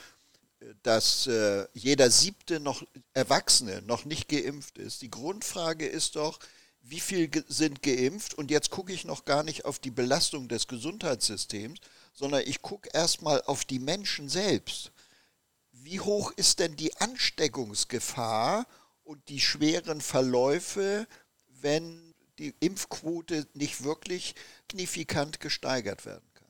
äh, 0.60 0.66
dass 0.84 1.28
äh, 1.28 1.68
jeder 1.74 2.10
siebte 2.12 2.60
noch 2.60 2.84
Erwachsene 3.14 3.82
noch 3.82 4.06
nicht 4.06 4.30
geimpft 4.30 4.78
ist. 4.78 5.02
Die 5.02 5.12
Grundfrage 5.12 5.86
ist 5.86 6.16
doch, 6.16 6.40
wie 6.82 7.00
viel 7.00 7.28
ge 7.28 7.44
sind 7.48 7.84
geimpft? 7.84 8.36
Und 8.36 8.52
jetzt 8.52 8.72
gucke 8.72 8.94
ich 8.94 9.04
noch 9.04 9.26
gar 9.26 9.44
nicht 9.44 9.66
auf 9.66 9.80
die 9.80 9.92
Belastung 9.92 10.48
des 10.48 10.68
Gesundheitssystems, 10.68 11.80
sondern 12.14 12.44
ich 12.46 12.62
gucke 12.62 12.90
erstmal 12.94 13.42
auf 13.44 13.66
die 13.66 13.80
Menschen 13.80 14.30
selbst. 14.30 14.92
Wie 15.72 16.00
hoch 16.00 16.32
ist 16.32 16.60
denn 16.60 16.76
die 16.76 16.96
Ansteckungsgefahr 16.98 18.66
und 19.08 19.30
die 19.30 19.40
schweren 19.40 20.02
Verläufe, 20.02 21.08
wenn 21.62 22.14
die 22.38 22.54
Impfquote 22.60 23.48
nicht 23.54 23.84
wirklich 23.84 24.36
signifikant 24.70 25.40
gesteigert 25.40 26.06
werden 26.06 26.30
kann. 26.34 26.48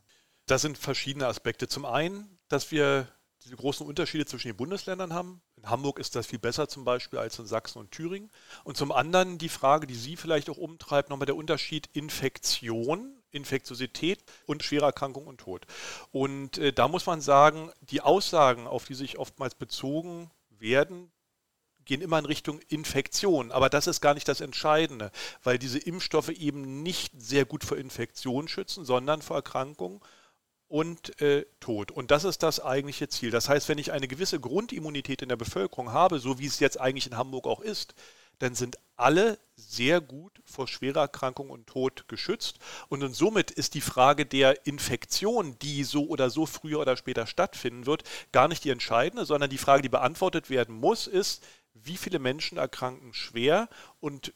Das 0.47 0.63
sind 0.63 0.77
verschiedene 0.77 1.27
Aspekte. 1.27 1.67
Zum 1.67 1.85
einen, 1.85 2.39
dass 2.49 2.71
wir 2.71 3.07
diese 3.43 3.55
großen 3.55 3.85
Unterschiede 3.85 4.25
zwischen 4.25 4.49
den 4.49 4.57
Bundesländern 4.57 5.13
haben. 5.13 5.41
In 5.55 5.69
Hamburg 5.69 5.99
ist 5.99 6.15
das 6.15 6.27
viel 6.27 6.39
besser 6.39 6.67
zum 6.67 6.83
Beispiel 6.83 7.19
als 7.19 7.39
in 7.39 7.45
Sachsen 7.45 7.79
und 7.79 7.91
Thüringen. 7.91 8.31
Und 8.63 8.75
zum 8.75 8.91
anderen 8.91 9.37
die 9.37 9.49
Frage, 9.49 9.87
die 9.87 9.95
Sie 9.95 10.17
vielleicht 10.17 10.49
auch 10.49 10.57
umtreibt, 10.57 11.09
nochmal 11.09 11.27
der 11.27 11.35
Unterschied 11.35 11.89
Infektion, 11.93 13.21
Infektiosität 13.31 14.23
und 14.47 14.63
schwere 14.63 14.85
Erkrankung 14.85 15.27
und 15.27 15.39
Tod. 15.39 15.65
Und 16.11 16.57
äh, 16.57 16.73
da 16.73 16.87
muss 16.87 17.05
man 17.05 17.21
sagen, 17.21 17.71
die 17.81 18.01
Aussagen, 18.01 18.67
auf 18.67 18.85
die 18.85 18.95
sich 18.95 19.17
oftmals 19.17 19.55
bezogen 19.55 20.31
werden, 20.49 21.11
gehen 21.87 22.01
immer 22.01 22.19
in 22.19 22.25
Richtung 22.25 22.59
Infektion. 22.67 23.51
Aber 23.51 23.69
das 23.69 23.87
ist 23.87 24.01
gar 24.01 24.13
nicht 24.13 24.27
das 24.27 24.41
Entscheidende, 24.41 25.11
weil 25.43 25.57
diese 25.57 25.79
Impfstoffe 25.79 26.29
eben 26.29 26.83
nicht 26.83 27.13
sehr 27.17 27.45
gut 27.45 27.63
vor 27.63 27.77
Infektion 27.77 28.47
schützen, 28.47 28.85
sondern 28.85 29.21
vor 29.21 29.37
Erkrankungen 29.37 30.01
und 30.67 31.19
äh, 31.21 31.45
Tod. 31.59 31.91
Und 31.91 32.11
das 32.11 32.25
ist 32.25 32.43
das 32.43 32.59
eigentliche 32.59 33.07
Ziel. 33.07 33.31
Das 33.31 33.49
heißt, 33.49 33.69
wenn 33.69 33.77
ich 33.77 33.91
eine 33.91 34.07
gewisse 34.07 34.39
Grundimmunität 34.39 35.21
in 35.21 35.29
der 35.29 35.37
Bevölkerung 35.37 35.93
habe, 35.93 36.19
so 36.19 36.39
wie 36.39 36.45
es 36.45 36.59
jetzt 36.59 36.79
eigentlich 36.79 37.07
in 37.07 37.17
Hamburg 37.17 37.47
auch 37.47 37.61
ist, 37.61 37.95
dann 38.39 38.53
sind 38.53 38.77
alle 38.95 39.39
sehr 39.55 40.01
gut 40.01 40.41
vor 40.45 40.67
schwerer 40.67 41.01
Erkrankung 41.01 41.49
und 41.49 41.67
Tod 41.67 42.07
geschützt. 42.07 42.59
Und 42.89 43.15
somit 43.15 43.51
ist 43.51 43.73
die 43.73 43.81
Frage 43.81 44.25
der 44.25 44.65
Infektion, 44.67 45.57
die 45.59 45.83
so 45.83 46.07
oder 46.07 46.29
so 46.29 46.45
früher 46.45 46.79
oder 46.79 46.97
später 46.97 47.25
stattfinden 47.25 47.85
wird, 47.85 48.03
gar 48.31 48.47
nicht 48.47 48.63
die 48.63 48.69
entscheidende, 48.69 49.25
sondern 49.25 49.49
die 49.49 49.57
Frage, 49.57 49.81
die 49.81 49.89
beantwortet 49.89 50.49
werden 50.49 50.75
muss, 50.75 51.07
ist, 51.07 51.43
wie 51.83 51.97
viele 51.97 52.19
Menschen 52.19 52.57
erkranken 52.57 53.13
schwer 53.13 53.69
und 53.99 54.33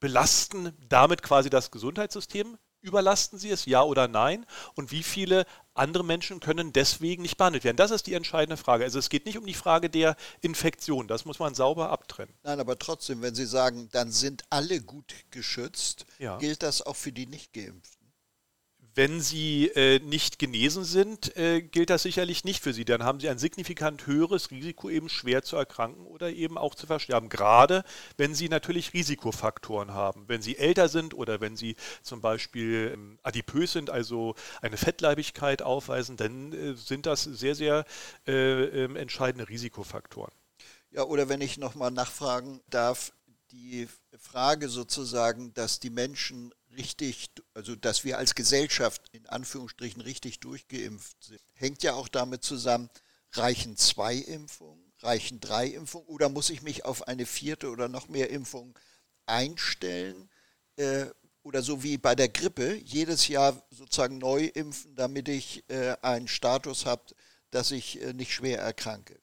belasten 0.00 0.76
damit 0.88 1.22
quasi 1.22 1.50
das 1.50 1.70
Gesundheitssystem? 1.70 2.58
Überlasten 2.82 3.38
sie 3.38 3.48
es, 3.48 3.64
ja 3.64 3.82
oder 3.82 4.08
nein? 4.08 4.44
Und 4.74 4.92
wie 4.92 5.02
viele 5.02 5.46
andere 5.72 6.04
Menschen 6.04 6.40
können 6.40 6.74
deswegen 6.74 7.22
nicht 7.22 7.38
behandelt 7.38 7.64
werden? 7.64 7.78
Das 7.78 7.90
ist 7.90 8.06
die 8.06 8.12
entscheidende 8.12 8.58
Frage. 8.58 8.84
Also 8.84 8.98
es 8.98 9.08
geht 9.08 9.24
nicht 9.24 9.38
um 9.38 9.46
die 9.46 9.54
Frage 9.54 9.88
der 9.88 10.16
Infektion, 10.42 11.08
das 11.08 11.24
muss 11.24 11.38
man 11.38 11.54
sauber 11.54 11.88
abtrennen. 11.88 12.34
Nein, 12.42 12.60
aber 12.60 12.78
trotzdem, 12.78 13.22
wenn 13.22 13.34
Sie 13.34 13.46
sagen, 13.46 13.88
dann 13.92 14.12
sind 14.12 14.44
alle 14.50 14.82
gut 14.82 15.14
geschützt, 15.30 16.04
ja. 16.18 16.36
gilt 16.36 16.62
das 16.62 16.82
auch 16.82 16.96
für 16.96 17.12
die 17.12 17.26
Nicht-Geimpften? 17.26 17.93
Wenn 18.96 19.20
sie 19.20 19.66
äh, 19.74 19.98
nicht 19.98 20.38
genesen 20.38 20.84
sind, 20.84 21.36
äh, 21.36 21.62
gilt 21.62 21.90
das 21.90 22.04
sicherlich 22.04 22.44
nicht 22.44 22.62
für 22.62 22.72
sie. 22.72 22.84
Dann 22.84 23.02
haben 23.02 23.18
sie 23.18 23.28
ein 23.28 23.38
signifikant 23.38 24.06
höheres 24.06 24.52
Risiko, 24.52 24.88
eben 24.88 25.08
schwer 25.08 25.42
zu 25.42 25.56
erkranken 25.56 26.06
oder 26.06 26.30
eben 26.30 26.56
auch 26.56 26.76
zu 26.76 26.86
versterben. 26.86 27.28
Gerade 27.28 27.82
wenn 28.16 28.34
sie 28.34 28.48
natürlich 28.48 28.92
Risikofaktoren 28.92 29.92
haben. 29.92 30.28
Wenn 30.28 30.42
sie 30.42 30.56
älter 30.58 30.88
sind 30.88 31.14
oder 31.14 31.40
wenn 31.40 31.56
sie 31.56 31.74
zum 32.02 32.20
Beispiel 32.20 32.92
ähm, 32.94 33.18
adipös 33.24 33.72
sind, 33.72 33.90
also 33.90 34.36
eine 34.62 34.76
Fettleibigkeit 34.76 35.62
aufweisen, 35.62 36.16
dann 36.16 36.52
äh, 36.52 36.74
sind 36.74 37.06
das 37.06 37.24
sehr, 37.24 37.56
sehr 37.56 37.84
äh, 38.28 38.84
ähm, 38.84 38.94
entscheidende 38.94 39.48
Risikofaktoren. 39.48 40.32
Ja, 40.92 41.02
oder 41.02 41.28
wenn 41.28 41.40
ich 41.40 41.58
nochmal 41.58 41.90
nachfragen 41.90 42.60
darf, 42.70 43.12
die 43.50 43.88
Frage 44.18 44.68
sozusagen, 44.68 45.52
dass 45.54 45.80
die 45.80 45.90
Menschen 45.90 46.52
richtig, 46.76 47.30
also 47.54 47.76
dass 47.76 48.04
wir 48.04 48.18
als 48.18 48.34
Gesellschaft 48.34 49.08
in 49.12 49.26
Anführungsstrichen 49.26 50.02
richtig 50.02 50.40
durchgeimpft 50.40 51.22
sind, 51.22 51.40
hängt 51.54 51.82
ja 51.82 51.94
auch 51.94 52.08
damit 52.08 52.44
zusammen, 52.44 52.90
reichen 53.32 53.76
zwei 53.76 54.16
Impfungen, 54.16 54.92
reichen 55.00 55.40
drei 55.40 55.66
Impfungen 55.66 56.08
oder 56.08 56.28
muss 56.28 56.50
ich 56.50 56.62
mich 56.62 56.84
auf 56.84 57.08
eine 57.08 57.26
vierte 57.26 57.70
oder 57.70 57.88
noch 57.88 58.08
mehr 58.08 58.30
Impfung 58.30 58.78
einstellen? 59.26 60.30
Äh, 60.76 61.06
oder 61.42 61.62
so 61.62 61.82
wie 61.82 61.98
bei 61.98 62.14
der 62.14 62.28
Grippe, 62.28 62.74
jedes 62.74 63.28
Jahr 63.28 63.62
sozusagen 63.70 64.18
neu 64.18 64.46
impfen, 64.46 64.96
damit 64.96 65.28
ich 65.28 65.62
äh, 65.68 65.94
einen 66.00 66.26
Status 66.26 66.86
habe, 66.86 67.02
dass 67.50 67.70
ich 67.70 68.00
äh, 68.00 68.14
nicht 68.14 68.32
schwer 68.32 68.60
erkranke. 68.60 69.20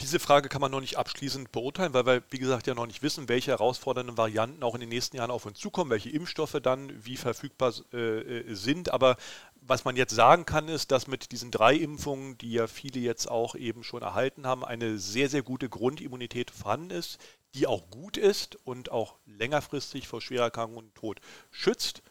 Diese 0.00 0.18
Frage 0.18 0.48
kann 0.48 0.62
man 0.62 0.70
noch 0.70 0.80
nicht 0.80 0.96
abschließend 0.96 1.52
beurteilen, 1.52 1.92
weil 1.92 2.06
wir, 2.06 2.22
wie 2.30 2.38
gesagt, 2.38 2.66
ja 2.66 2.74
noch 2.74 2.86
nicht 2.86 3.02
wissen, 3.02 3.28
welche 3.28 3.50
herausfordernden 3.50 4.16
Varianten 4.16 4.62
auch 4.62 4.74
in 4.74 4.80
den 4.80 4.88
nächsten 4.88 5.18
Jahren 5.18 5.30
auf 5.30 5.44
uns 5.44 5.58
zukommen, 5.58 5.90
welche 5.90 6.08
Impfstoffe 6.08 6.56
dann 6.62 7.04
wie 7.04 7.18
verfügbar 7.18 7.74
äh, 7.92 7.98
äh, 7.98 8.54
sind. 8.54 8.90
Aber 8.90 9.16
was 9.60 9.84
man 9.84 9.96
jetzt 9.96 10.14
sagen 10.14 10.46
kann, 10.46 10.68
ist, 10.68 10.90
dass 10.90 11.06
mit 11.06 11.32
diesen 11.32 11.50
drei 11.50 11.74
Impfungen, 11.74 12.38
die 12.38 12.52
ja 12.52 12.66
viele 12.66 12.98
jetzt 12.98 13.30
auch 13.30 13.54
eben 13.54 13.84
schon 13.84 14.00
erhalten 14.00 14.46
haben, 14.46 14.64
eine 14.64 14.98
sehr, 14.98 15.28
sehr 15.28 15.42
gute 15.42 15.68
Grundimmunität 15.68 16.50
vorhanden 16.50 16.90
ist, 16.90 17.18
die 17.54 17.66
auch 17.66 17.90
gut 17.90 18.16
ist 18.16 18.56
und 18.64 18.90
auch 18.90 19.16
längerfristig 19.26 20.08
vor 20.08 20.22
Schwererkrankung 20.22 20.78
und 20.78 20.94
Tod 20.94 21.20
schützt. 21.50 22.02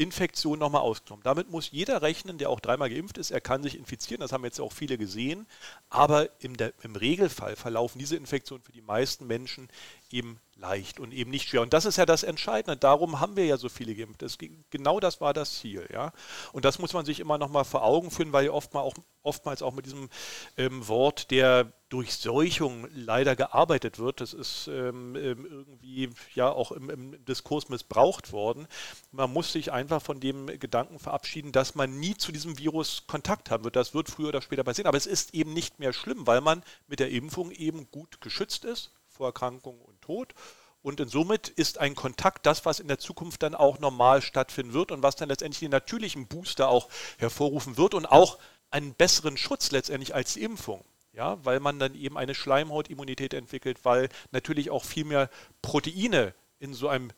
Infektion 0.00 0.58
nochmal 0.58 0.80
ausgenommen. 0.80 1.22
Damit 1.24 1.50
muss 1.50 1.70
jeder 1.70 2.00
rechnen, 2.00 2.38
der 2.38 2.48
auch 2.48 2.60
dreimal 2.60 2.88
geimpft 2.88 3.18
ist, 3.18 3.30
er 3.30 3.42
kann 3.42 3.62
sich 3.62 3.76
infizieren, 3.76 4.20
das 4.20 4.32
haben 4.32 4.44
jetzt 4.44 4.58
auch 4.58 4.72
viele 4.72 4.96
gesehen, 4.96 5.46
aber 5.90 6.30
im, 6.40 6.56
der, 6.56 6.72
im 6.82 6.96
Regelfall 6.96 7.54
verlaufen 7.54 7.98
diese 7.98 8.16
Infektionen 8.16 8.64
für 8.64 8.72
die 8.72 8.80
meisten 8.80 9.26
Menschen 9.26 9.68
eben 10.10 10.40
leicht 10.60 11.00
und 11.00 11.12
eben 11.12 11.30
nicht 11.30 11.48
schwer. 11.48 11.62
Und 11.62 11.72
das 11.72 11.84
ist 11.84 11.96
ja 11.96 12.06
das 12.06 12.22
Entscheidende. 12.22 12.76
Darum 12.76 13.20
haben 13.20 13.36
wir 13.36 13.46
ja 13.46 13.56
so 13.56 13.68
viele 13.68 13.94
geimpft. 13.94 14.22
Das, 14.22 14.38
genau 14.70 15.00
das 15.00 15.20
war 15.20 15.32
das 15.32 15.58
Ziel. 15.58 15.88
Ja? 15.92 16.12
Und 16.52 16.64
das 16.64 16.78
muss 16.78 16.92
man 16.92 17.04
sich 17.04 17.20
immer 17.20 17.38
noch 17.38 17.48
mal 17.48 17.64
vor 17.64 17.82
Augen 17.82 18.10
führen, 18.10 18.32
weil 18.32 18.48
oftmals 18.50 18.86
auch, 18.86 18.94
oftmals 19.22 19.62
auch 19.62 19.72
mit 19.72 19.86
diesem 19.86 20.08
ähm, 20.56 20.86
Wort 20.86 21.30
der 21.30 21.72
Durchseuchung 21.88 22.86
leider 22.94 23.34
gearbeitet 23.36 23.98
wird. 23.98 24.20
Das 24.20 24.32
ist 24.32 24.68
ähm, 24.68 25.16
ähm, 25.16 25.66
irgendwie 25.82 26.10
ja 26.34 26.50
auch 26.50 26.72
im, 26.72 26.90
im, 26.90 27.24
Diskurs 27.24 27.68
missbraucht 27.68 28.32
worden. 28.32 28.68
Man 29.12 29.32
muss 29.32 29.52
sich 29.52 29.72
einfach 29.72 30.02
von 30.02 30.20
dem 30.20 30.46
Gedanken 30.46 30.98
verabschieden, 30.98 31.52
dass 31.52 31.74
man 31.74 31.98
nie 31.98 32.16
zu 32.16 32.32
diesem 32.32 32.58
Virus 32.58 33.04
Kontakt 33.06 33.50
haben 33.50 33.64
wird. 33.64 33.76
Das 33.76 33.94
wird 33.94 34.08
früher 34.08 34.28
oder 34.28 34.42
später 34.42 34.62
passieren. 34.62 34.88
Aber 34.88 34.98
es 34.98 35.06
ist 35.06 35.34
eben 35.34 35.52
nicht 35.52 35.80
mehr 35.80 35.92
schlimm, 35.92 36.26
weil 36.26 36.40
man 36.40 36.62
mit 36.86 37.00
der 37.00 37.10
Impfung 37.10 37.50
eben 37.50 37.90
gut 37.90 38.20
geschützt 38.20 38.64
ist 38.64 38.92
vor 39.20 39.28
Erkrankung 39.28 39.78
und 39.82 40.00
Tod. 40.00 40.32
Und 40.80 41.02
somit 41.10 41.48
ist 41.48 41.76
ein 41.76 41.94
Kontakt 41.94 42.46
das, 42.46 42.64
was 42.64 42.80
in 42.80 42.88
der 42.88 42.98
Zukunft 42.98 43.42
dann 43.42 43.54
auch 43.54 43.78
normal 43.78 44.22
stattfinden 44.22 44.72
wird 44.72 44.92
und 44.92 45.02
was 45.02 45.14
dann 45.14 45.28
letztendlich 45.28 45.60
den 45.60 45.70
natürlichen 45.70 46.26
Booster 46.26 46.70
auch 46.70 46.88
hervorrufen 47.18 47.76
wird 47.76 47.92
und 47.92 48.06
auch 48.06 48.38
einen 48.70 48.94
besseren 48.94 49.36
Schutz 49.36 49.72
letztendlich 49.72 50.14
als 50.14 50.32
die 50.32 50.42
Impfung. 50.42 50.82
Ja, 51.12 51.44
weil 51.44 51.60
man 51.60 51.78
dann 51.78 51.94
eben 51.94 52.16
eine 52.16 52.34
Schleimhautimmunität 52.34 53.34
entwickelt, 53.34 53.84
weil 53.84 54.08
natürlich 54.30 54.70
auch 54.70 54.84
viel 54.84 55.04
mehr 55.04 55.28
Proteine 55.60 56.32
in 56.60 56.72
so 56.72 56.88
einem 56.88 57.10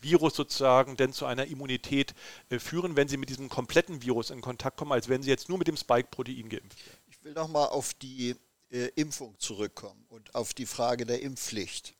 Virus 0.00 0.34
sozusagen 0.34 0.96
denn 0.96 1.12
zu 1.12 1.26
einer 1.26 1.44
Immunität 1.44 2.14
äh, 2.48 2.58
führen, 2.58 2.96
wenn 2.96 3.08
sie 3.08 3.18
mit 3.18 3.28
diesem 3.28 3.50
kompletten 3.50 4.02
Virus 4.02 4.30
in 4.30 4.40
Kontakt 4.40 4.78
kommen, 4.78 4.92
als 4.92 5.10
wenn 5.10 5.22
sie 5.22 5.28
jetzt 5.28 5.50
nur 5.50 5.58
mit 5.58 5.68
dem 5.68 5.76
Spike-Protein 5.76 6.48
geimpft 6.48 6.86
werden. 6.86 6.98
Ich 7.10 7.22
will 7.22 7.34
nochmal 7.34 7.68
auf 7.68 7.92
die 7.92 8.36
äh, 8.70 8.86
Impfung 8.94 9.38
zurückkommen 9.38 10.04
und 10.08 10.34
auf 10.34 10.54
die 10.54 10.66
Frage 10.66 11.06
der 11.06 11.22
Impfpflicht. 11.22 11.94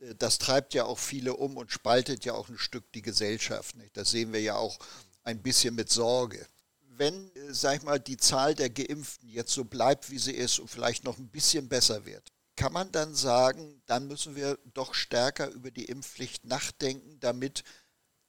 Äh, 0.00 0.14
das 0.16 0.38
treibt 0.38 0.74
ja 0.74 0.84
auch 0.84 0.98
viele 0.98 1.34
um 1.34 1.56
und 1.56 1.72
spaltet 1.72 2.24
ja 2.24 2.34
auch 2.34 2.48
ein 2.48 2.58
Stück 2.58 2.90
die 2.92 3.02
Gesellschaft. 3.02 3.76
Nicht? 3.76 3.96
Das 3.96 4.10
sehen 4.10 4.32
wir 4.32 4.40
ja 4.40 4.56
auch 4.56 4.78
ein 5.22 5.42
bisschen 5.42 5.74
mit 5.74 5.90
Sorge. 5.90 6.46
Wenn, 6.96 7.30
äh, 7.34 7.52
sag 7.52 7.78
ich 7.78 7.82
mal, 7.82 7.98
die 7.98 8.16
Zahl 8.16 8.54
der 8.54 8.70
Geimpften 8.70 9.28
jetzt 9.28 9.52
so 9.52 9.64
bleibt, 9.64 10.10
wie 10.10 10.18
sie 10.18 10.32
ist 10.32 10.58
und 10.58 10.68
vielleicht 10.68 11.04
noch 11.04 11.18
ein 11.18 11.28
bisschen 11.28 11.68
besser 11.68 12.04
wird, 12.06 12.30
kann 12.56 12.72
man 12.72 12.92
dann 12.92 13.14
sagen, 13.14 13.82
dann 13.86 14.06
müssen 14.06 14.36
wir 14.36 14.58
doch 14.74 14.94
stärker 14.94 15.50
über 15.50 15.72
die 15.72 15.86
Impfpflicht 15.86 16.44
nachdenken, 16.44 17.18
damit 17.18 17.64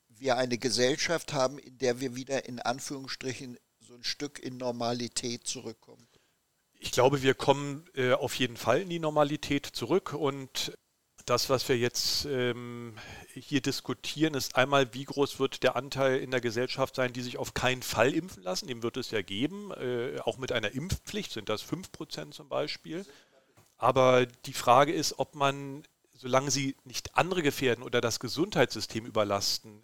wir 0.08 0.38
eine 0.38 0.58
Gesellschaft 0.58 1.34
haben, 1.34 1.60
in 1.60 1.78
der 1.78 2.00
wir 2.00 2.16
wieder 2.16 2.46
in 2.46 2.60
Anführungsstrichen 2.60 3.58
so 3.80 3.94
ein 3.94 4.04
Stück 4.04 4.40
in 4.40 4.58
Normalität 4.58 5.46
zurückkommen. 5.46 6.08
Ich 6.80 6.92
glaube, 6.92 7.22
wir 7.22 7.34
kommen 7.34 7.86
äh, 7.96 8.14
auf 8.14 8.36
jeden 8.36 8.58
Fall 8.58 8.82
in 8.82 8.90
die 8.90 9.00
Normalität 9.00 9.66
zurück 9.66 10.14
und 10.14 10.74
das, 11.26 11.50
was 11.50 11.68
wir 11.68 11.78
jetzt 11.78 12.26
ähm, 12.26 12.94
hier 13.34 13.62
diskutieren, 13.62 14.36
ist 14.36 14.56
einmal, 14.56 14.94
wie 14.94 15.06
groß 15.06 15.40
wird 15.40 15.64
der 15.64 15.76
Anteil 15.76 16.20
in 16.20 16.30
der 16.30 16.42
Gesellschaft 16.42 16.96
sein, 16.96 17.14
die 17.14 17.22
sich 17.22 17.38
auf 17.38 17.56
keinen 17.56 17.82
Fall 17.82 18.14
impfen 18.14 18.44
lassen. 18.44 18.68
Den 18.68 18.84
wird 18.84 18.98
es 18.98 19.10
ja 19.10 19.24
geben, 19.24 19.72
äh, 19.72 20.20
auch 20.20 20.38
mit 20.38 20.52
einer 20.52 20.72
Impfpflicht 20.72 21.32
sind 21.32 21.50
das 21.50 21.64
5% 21.64 22.32
zum 22.32 22.48
Beispiel. 22.48 23.06
Aber 23.78 24.26
die 24.26 24.54
Frage 24.54 24.94
ist, 24.94 25.18
ob 25.18 25.34
man, 25.34 25.84
solange 26.14 26.52
sie 26.52 26.76
nicht 26.84 27.18
andere 27.18 27.42
gefährden 27.42 27.84
oder 27.84 28.02
das 28.02 28.20
Gesundheitssystem 28.20 29.06
überlasten, 29.06 29.82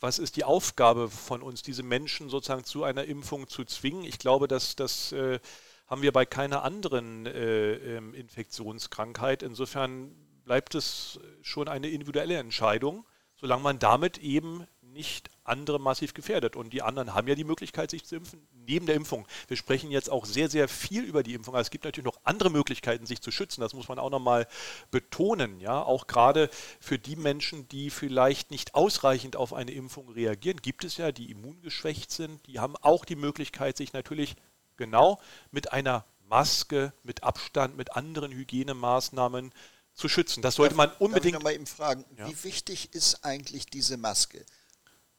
was 0.00 0.18
ist 0.18 0.36
die 0.36 0.44
Aufgabe 0.44 1.08
von 1.08 1.42
uns, 1.42 1.62
diese 1.62 1.82
Menschen 1.82 2.28
sozusagen 2.28 2.64
zu 2.64 2.84
einer 2.84 3.04
Impfung 3.04 3.48
zu 3.48 3.64
zwingen? 3.64 4.04
Ich 4.04 4.18
glaube, 4.18 4.48
dass 4.48 4.76
das 4.76 5.12
äh, 5.12 5.40
haben 5.86 6.02
wir 6.02 6.12
bei 6.12 6.24
keiner 6.24 6.62
anderen 6.62 7.26
äh, 7.26 7.74
ähm, 7.74 8.14
Infektionskrankheit. 8.14 9.42
Insofern 9.42 10.14
bleibt 10.44 10.74
es 10.74 11.20
schon 11.42 11.68
eine 11.68 11.88
individuelle 11.88 12.36
Entscheidung, 12.36 13.06
solange 13.36 13.62
man 13.62 13.78
damit 13.78 14.18
eben 14.18 14.66
nicht 14.94 15.28
andere 15.42 15.78
massiv 15.78 16.14
gefährdet. 16.14 16.56
Und 16.56 16.72
die 16.72 16.80
anderen 16.80 17.14
haben 17.14 17.28
ja 17.28 17.34
die 17.34 17.44
Möglichkeit, 17.44 17.90
sich 17.90 18.04
zu 18.04 18.16
impfen, 18.16 18.46
neben 18.52 18.86
der 18.86 18.94
Impfung. 18.94 19.26
Wir 19.48 19.56
sprechen 19.56 19.90
jetzt 19.90 20.08
auch 20.08 20.24
sehr, 20.24 20.48
sehr 20.48 20.68
viel 20.68 21.04
über 21.04 21.22
die 21.22 21.34
Impfung. 21.34 21.54
Aber 21.54 21.60
es 21.60 21.70
gibt 21.70 21.84
natürlich 21.84 22.06
noch 22.06 22.20
andere 22.22 22.48
Möglichkeiten, 22.48 23.04
sich 23.04 23.20
zu 23.20 23.30
schützen. 23.30 23.60
Das 23.60 23.74
muss 23.74 23.88
man 23.88 23.98
auch 23.98 24.10
nochmal 24.10 24.46
betonen. 24.90 25.60
Ja? 25.60 25.82
Auch 25.82 26.06
gerade 26.06 26.48
für 26.80 26.98
die 26.98 27.16
Menschen, 27.16 27.68
die 27.68 27.90
vielleicht 27.90 28.50
nicht 28.50 28.74
ausreichend 28.74 29.36
auf 29.36 29.52
eine 29.52 29.72
Impfung 29.72 30.08
reagieren, 30.08 30.62
gibt 30.62 30.84
es 30.84 30.96
ja, 30.96 31.12
die 31.12 31.30
immungeschwächt 31.30 32.10
sind, 32.10 32.46
die 32.46 32.60
haben 32.60 32.76
auch 32.76 33.04
die 33.04 33.16
Möglichkeit, 33.16 33.76
sich 33.76 33.92
natürlich 33.92 34.36
genau 34.76 35.20
mit 35.50 35.72
einer 35.72 36.04
Maske 36.28 36.92
mit 37.02 37.22
Abstand, 37.22 37.76
mit 37.76 37.96
anderen 37.96 38.32
Hygienemaßnahmen 38.32 39.52
zu 39.94 40.08
schützen. 40.08 40.42
Das 40.42 40.56
sollte 40.56 40.74
man 40.74 40.90
unbedingt. 40.98 41.34
Darf 41.34 41.40
ich 41.40 41.44
mal 41.44 41.54
eben 41.54 41.66
fragen, 41.66 42.04
ja? 42.16 42.28
wie 42.28 42.44
wichtig 42.44 42.92
ist 42.94 43.24
eigentlich 43.24 43.66
diese 43.66 43.96
Maske? 43.96 44.44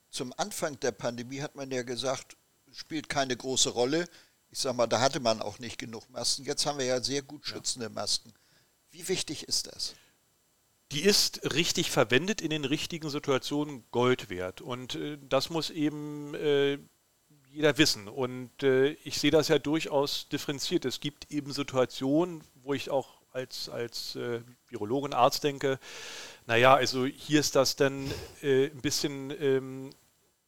Zum 0.09 0.33
Anfang 0.37 0.79
der 0.79 0.91
Pandemie 0.91 1.41
hat 1.41 1.55
man 1.55 1.71
ja 1.71 1.83
gesagt, 1.83 2.37
spielt 2.73 3.09
keine 3.09 3.35
große 3.35 3.69
Rolle. 3.69 4.07
Ich 4.49 4.59
sage 4.59 4.75
mal, 4.75 4.87
da 4.87 4.99
hatte 4.99 5.19
man 5.19 5.41
auch 5.41 5.59
nicht 5.59 5.77
genug 5.77 6.09
Masken. 6.09 6.45
Jetzt 6.45 6.65
haben 6.65 6.79
wir 6.79 6.85
ja 6.85 7.01
sehr 7.01 7.21
gut 7.21 7.45
schützende 7.45 7.89
Masken. 7.89 8.33
Wie 8.91 9.07
wichtig 9.07 9.47
ist 9.47 9.67
das? 9.67 9.95
Die 10.91 11.01
ist 11.01 11.53
richtig 11.53 11.91
verwendet 11.91 12.41
in 12.41 12.49
den 12.51 12.63
richtigen 12.63 13.09
Situationen 13.09 13.83
Gold 13.91 14.29
wert. 14.29 14.61
Und 14.61 14.95
äh, 14.95 15.17
das 15.29 15.49
muss 15.49 15.69
eben 15.69 16.33
äh, 16.35 16.77
jeder 17.55 17.77
wissen. 17.77 18.07
Und 18.07 18.63
äh, 18.63 18.89
ich 19.03 19.19
sehe 19.19 19.31
das 19.31 19.47
ja 19.47 19.57
durchaus 19.57 20.27
differenziert. 20.29 20.85
Es 20.85 20.99
gibt 20.99 21.31
eben 21.31 21.53
Situationen, 21.53 22.43
wo 22.55 22.73
ich 22.73 22.91
auch 22.91 23.15
als, 23.31 23.69
als 23.69 24.15
äh, 24.15 24.41
Virologe 24.67 25.05
und 25.05 25.13
Arzt 25.13 25.43
denke, 25.43 25.79
naja, 26.47 26.73
also 26.73 27.05
hier 27.05 27.39
ist 27.39 27.55
das 27.55 27.75
dann 27.75 28.11
äh, 28.41 28.67
ein 28.67 28.81
bisschen 28.81 29.33
ähm, 29.41 29.89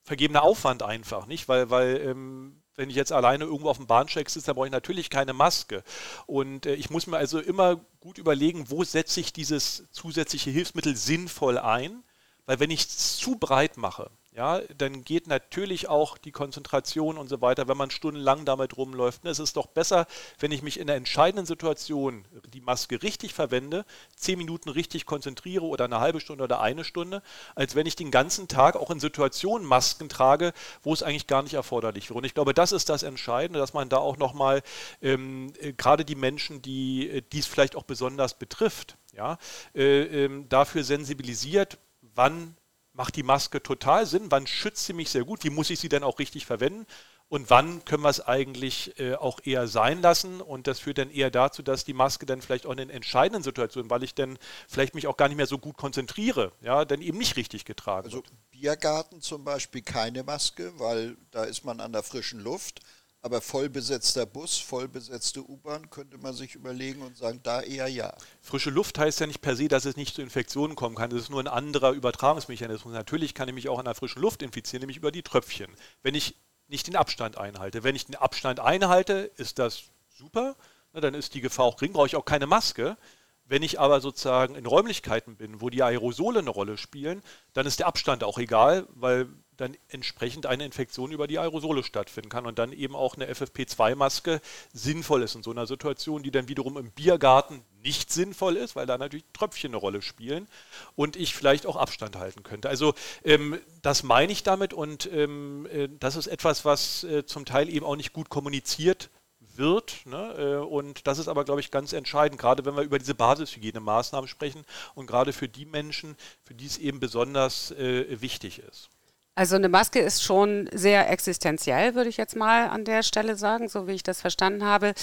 vergebener 0.03 0.43
Aufwand 0.43 0.83
einfach, 0.83 1.27
nicht? 1.27 1.47
Weil, 1.47 1.69
weil 1.69 1.97
ähm, 2.01 2.61
wenn 2.75 2.89
ich 2.89 2.95
jetzt 2.95 3.11
alleine 3.11 3.45
irgendwo 3.45 3.69
auf 3.69 3.77
dem 3.77 3.87
Bahnsteig 3.87 4.29
sitze, 4.29 4.47
dann 4.47 4.55
brauche 4.55 4.67
ich 4.67 4.71
natürlich 4.71 5.09
keine 5.09 5.33
Maske. 5.33 5.83
Und 6.25 6.65
äh, 6.65 6.75
ich 6.75 6.89
muss 6.89 7.07
mir 7.07 7.17
also 7.17 7.39
immer 7.39 7.77
gut 7.99 8.17
überlegen, 8.17 8.69
wo 8.69 8.83
setze 8.83 9.19
ich 9.19 9.33
dieses 9.33 9.85
zusätzliche 9.91 10.49
Hilfsmittel 10.49 10.95
sinnvoll 10.95 11.57
ein. 11.57 12.03
Weil 12.45 12.61
wenn 12.61 12.71
ich 12.71 12.81
es 12.81 13.17
zu 13.17 13.35
breit 13.35 13.75
mache, 13.75 14.09
ja, 14.37 14.61
dann 14.77 15.03
geht 15.03 15.25
natürlich 15.25 15.89
auch 15.89 16.15
die 16.15 16.31
Konzentration 16.31 17.17
und 17.17 17.27
so 17.27 17.41
weiter, 17.41 17.67
wenn 17.67 17.75
man 17.75 17.89
stundenlang 17.89 18.45
damit 18.45 18.77
rumläuft. 18.77 19.25
Es 19.25 19.39
ist 19.39 19.57
doch 19.57 19.65
besser, 19.65 20.05
wenn 20.37 20.51
ich 20.51 20.61
mich 20.61 20.79
in 20.79 20.85
der 20.85 20.95
entscheidenden 20.95 21.47
Situation 21.47 22.23
die 22.53 22.61
Maske 22.61 23.01
richtig 23.01 23.33
verwende, 23.33 23.83
zehn 24.15 24.37
Minuten 24.37 24.69
richtig 24.69 25.07
konzentriere 25.07 25.65
oder 25.65 25.85
eine 25.85 25.99
halbe 26.01 26.19
Stunde 26.19 26.43
oder 26.43 26.61
eine 26.61 26.83
Stunde, 26.83 27.23
als 27.55 27.73
wenn 27.73 27.87
ich 27.87 27.95
den 27.95 28.11
ganzen 28.11 28.47
Tag 28.47 28.75
auch 28.75 28.91
in 28.91 28.99
Situationen 28.99 29.67
Masken 29.67 30.07
trage, 30.07 30.53
wo 30.83 30.93
es 30.93 31.01
eigentlich 31.01 31.25
gar 31.25 31.41
nicht 31.41 31.55
erforderlich 31.55 32.11
wäre. 32.11 32.19
Und 32.19 32.23
ich 32.23 32.35
glaube, 32.35 32.53
das 32.53 32.71
ist 32.71 32.89
das 32.89 33.01
Entscheidende, 33.01 33.57
dass 33.57 33.73
man 33.73 33.89
da 33.89 33.97
auch 33.97 34.17
nochmal 34.17 34.61
ähm, 35.01 35.51
äh, 35.59 35.73
gerade 35.73 36.05
die 36.05 36.13
Menschen, 36.13 36.61
die 36.61 37.09
äh, 37.09 37.23
dies 37.33 37.47
vielleicht 37.47 37.75
auch 37.75 37.85
besonders 37.85 38.35
betrifft, 38.35 38.97
ja, 39.15 39.39
äh, 39.73 40.25
äh, 40.25 40.45
dafür 40.47 40.83
sensibilisiert, 40.83 41.79
wann 42.13 42.55
macht 42.97 43.15
die 43.15 43.23
Maske 43.23 43.61
total 43.61 44.05
Sinn? 44.05 44.31
Wann 44.31 44.47
schützt 44.47 44.85
sie 44.85 44.93
mich 44.93 45.09
sehr 45.09 45.23
gut? 45.23 45.43
Wie 45.43 45.49
muss 45.49 45.69
ich 45.69 45.79
sie 45.79 45.87
dann 45.87 46.03
auch 46.03 46.19
richtig 46.19 46.45
verwenden? 46.45 46.85
Und 47.29 47.49
wann 47.49 47.83
können 47.83 48.03
wir 48.03 48.09
es 48.09 48.21
eigentlich 48.21 48.97
äh, 48.99 49.15
auch 49.15 49.39
eher 49.43 49.67
sein 49.67 50.01
lassen? 50.01 50.41
Und 50.41 50.65
das 50.65 50.79
führt 50.79 50.97
dann 50.97 51.11
eher 51.11 51.29
dazu, 51.29 51.61
dass 51.61 51.83
die 51.83 51.93
Maske 51.93 52.25
dann 52.25 52.41
vielleicht 52.41 52.65
auch 52.65 52.71
in 52.71 52.77
den 52.77 52.89
entscheidenden 52.89 53.43
Situationen, 53.43 53.89
weil 53.89 54.03
ich 54.03 54.15
dann 54.15 54.39
vielleicht 54.67 54.95
mich 54.95 55.07
auch 55.07 55.17
gar 55.17 55.27
nicht 55.27 55.37
mehr 55.37 55.45
so 55.45 55.59
gut 55.59 55.77
konzentriere, 55.77 56.53
ja, 56.61 56.85
dann 56.85 57.01
eben 57.01 57.17
nicht 57.17 57.35
richtig 57.35 57.65
getragen 57.65 58.05
also, 58.05 58.17
wird. 58.17 58.31
Biergarten 58.51 59.21
zum 59.21 59.43
Beispiel 59.43 59.81
keine 59.81 60.23
Maske, 60.23 60.71
weil 60.79 61.17
da 61.31 61.43
ist 61.43 61.65
man 61.65 61.81
an 61.81 61.91
der 61.91 62.01
frischen 62.01 62.39
Luft. 62.39 62.79
Aber 63.21 63.41
vollbesetzter 63.41 64.25
Bus, 64.25 64.57
vollbesetzte 64.57 65.41
U-Bahn 65.41 65.89
könnte 65.89 66.17
man 66.17 66.33
sich 66.33 66.55
überlegen 66.55 67.01
und 67.01 67.17
sagen, 67.17 67.39
da 67.43 67.61
eher 67.61 67.87
ja. 67.87 68.15
Frische 68.41 68.69
Luft 68.69 68.99
heißt 68.99 69.19
ja 69.19 69.27
nicht 69.27 69.41
per 69.41 69.55
se, 69.55 69.67
dass 69.67 69.85
es 69.85 69.97
nicht 69.97 70.15
zu 70.15 70.21
Infektionen 70.21 70.75
kommen 70.75 70.95
kann. 70.95 71.09
Das 71.09 71.21
ist 71.21 71.29
nur 71.29 71.39
ein 71.39 71.47
anderer 71.47 71.91
Übertragungsmechanismus. 71.91 72.93
Natürlich 72.93 73.33
kann 73.33 73.49
ich 73.49 73.55
mich 73.55 73.69
auch 73.69 73.79
an 73.79 73.85
der 73.85 73.95
frischen 73.95 74.21
Luft 74.21 74.43
infizieren, 74.43 74.81
nämlich 74.81 74.97
über 74.97 75.11
die 75.11 75.23
Tröpfchen. 75.23 75.71
Wenn 76.03 76.15
ich 76.15 76.35
nicht 76.67 76.87
den 76.87 76.95
Abstand 76.95 77.37
einhalte. 77.37 77.83
Wenn 77.83 77.95
ich 77.95 78.05
den 78.05 78.15
Abstand 78.15 78.59
einhalte, 78.59 79.31
ist 79.37 79.59
das 79.59 79.83
super. 80.09 80.55
dann 80.93 81.13
ist 81.13 81.33
die 81.33 81.41
Gefahr 81.41 81.65
auch 81.65 81.77
gering, 81.77 81.93
brauche 81.93 82.07
ich 82.07 82.15
auch 82.15 82.25
keine 82.25 82.47
Maske. 82.47 82.97
Wenn 83.45 83.63
ich 83.63 83.79
aber 83.79 84.01
sozusagen 84.01 84.55
in 84.55 84.65
Räumlichkeiten 84.65 85.37
bin, 85.37 85.61
wo 85.61 85.69
die 85.69 85.83
Aerosole 85.83 86.39
eine 86.39 86.49
Rolle 86.49 86.77
spielen, 86.77 87.21
dann 87.53 87.65
ist 87.65 87.79
der 87.79 87.87
Abstand 87.87 88.23
auch 88.23 88.37
egal, 88.39 88.87
weil 88.89 89.29
dann 89.57 89.75
entsprechend 89.89 90.45
eine 90.45 90.65
Infektion 90.65 91.11
über 91.11 91.27
die 91.27 91.39
Aerosole 91.39 91.83
stattfinden 91.83 92.29
kann 92.29 92.45
und 92.45 92.59
dann 92.59 92.71
eben 92.71 92.95
auch 92.95 93.15
eine 93.15 93.31
FFP2-Maske 93.31 94.39
sinnvoll 94.73 95.23
ist 95.23 95.35
in 95.35 95.43
so 95.43 95.51
einer 95.51 95.67
Situation, 95.67 96.23
die 96.23 96.31
dann 96.31 96.47
wiederum 96.47 96.77
im 96.77 96.91
Biergarten 96.91 97.61
nicht 97.83 98.11
sinnvoll 98.11 98.57
ist, 98.57 98.75
weil 98.75 98.85
da 98.85 98.97
natürlich 98.97 99.25
Tröpfchen 99.33 99.71
eine 99.71 99.77
Rolle 99.77 100.01
spielen 100.01 100.47
und 100.95 101.15
ich 101.15 101.35
vielleicht 101.35 101.65
auch 101.65 101.75
Abstand 101.75 102.15
halten 102.15 102.43
könnte. 102.43 102.69
Also 102.69 102.93
ähm, 103.23 103.59
das 103.81 104.03
meine 104.03 104.31
ich 104.31 104.43
damit 104.43 104.73
und 104.73 105.09
ähm, 105.11 105.67
äh, 105.71 105.89
das 105.99 106.15
ist 106.15 106.27
etwas, 106.27 106.65
was 106.65 107.03
äh, 107.03 107.25
zum 107.25 107.45
Teil 107.45 107.69
eben 107.69 107.85
auch 107.85 107.95
nicht 107.95 108.13
gut 108.13 108.29
kommuniziert 108.29 109.09
wird. 109.57 110.05
Ne? 110.05 110.33
Äh, 110.37 110.65
und 110.65 111.07
das 111.07 111.19
ist 111.19 111.27
aber, 111.27 111.43
glaube 111.43 111.61
ich, 111.61 111.71
ganz 111.71 111.93
entscheidend, 111.93 112.39
gerade 112.39 112.65
wenn 112.65 112.75
wir 112.75 112.83
über 112.83 112.99
diese 112.99 113.15
Basishygienemaßnahmen 113.15 114.27
sprechen 114.27 114.65
und 114.95 115.07
gerade 115.07 115.33
für 115.33 115.49
die 115.49 115.65
Menschen, 115.65 116.15
für 116.43 116.53
die 116.53 116.65
es 116.65 116.77
eben 116.77 116.99
besonders 116.99 117.71
äh, 117.71 118.21
wichtig 118.21 118.59
ist. 118.59 118.89
Also 119.37 119.55
eine 119.55 119.69
Maske 119.69 119.99
ist 119.99 120.23
schon 120.23 120.67
sehr 120.73 121.11
existenziell, 121.11 121.93
würde 121.93 122.09
ich 122.09 122.17
jetzt 122.17 122.35
mal 122.35 122.69
an 122.69 122.85
der 122.85 123.03
Stelle 123.03 123.35
sagen, 123.35 123.69
so 123.69 123.85
wie 123.85 123.91
ich 123.91 124.01
das 124.01 124.19
verstanden 124.19 124.65
habe. 124.65 124.95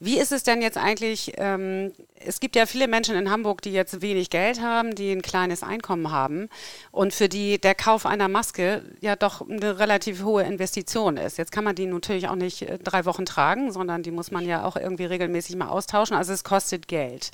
Wie 0.00 0.18
ist 0.18 0.32
es 0.32 0.42
denn 0.42 0.60
jetzt 0.60 0.76
eigentlich? 0.76 1.34
Ähm, 1.36 1.92
es 2.16 2.40
gibt 2.40 2.56
ja 2.56 2.66
viele 2.66 2.88
Menschen 2.88 3.14
in 3.14 3.30
Hamburg, 3.30 3.62
die 3.62 3.70
jetzt 3.70 4.02
wenig 4.02 4.30
Geld 4.30 4.60
haben, 4.60 4.96
die 4.96 5.12
ein 5.12 5.22
kleines 5.22 5.62
Einkommen 5.62 6.10
haben 6.10 6.48
und 6.90 7.14
für 7.14 7.28
die 7.28 7.60
der 7.60 7.76
Kauf 7.76 8.06
einer 8.06 8.26
Maske 8.26 8.82
ja 9.00 9.14
doch 9.14 9.48
eine 9.48 9.78
relativ 9.78 10.24
hohe 10.24 10.42
Investition 10.42 11.16
ist. 11.16 11.38
Jetzt 11.38 11.52
kann 11.52 11.62
man 11.62 11.76
die 11.76 11.86
natürlich 11.86 12.26
auch 12.26 12.34
nicht 12.34 12.62
äh, 12.62 12.78
drei 12.78 13.04
Wochen 13.04 13.24
tragen, 13.24 13.70
sondern 13.70 14.02
die 14.02 14.10
muss 14.10 14.32
man 14.32 14.44
ja 14.44 14.64
auch 14.64 14.74
irgendwie 14.74 15.04
regelmäßig 15.04 15.54
mal 15.54 15.68
austauschen. 15.68 16.16
Also 16.16 16.32
es 16.32 16.42
kostet 16.42 16.88
Geld. 16.88 17.30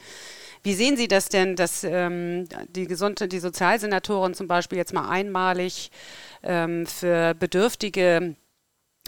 Wie 0.62 0.75
sehen 0.75 0.96
Sie 0.96 1.09
das 1.09 1.29
denn, 1.29 1.57
dass 1.57 1.83
ähm, 1.83 2.48
die, 2.68 2.87
Gesund 2.87 3.33
die 3.33 3.40
Sozialsenatorin 3.40 4.35
zum 4.35 4.46
Beispiel 4.46 4.79
jetzt 4.79 4.92
mal 4.92 5.09
einmalig 5.09 5.90
ähm, 6.42 6.87
für 6.87 7.35
Bedürftige 7.35 8.37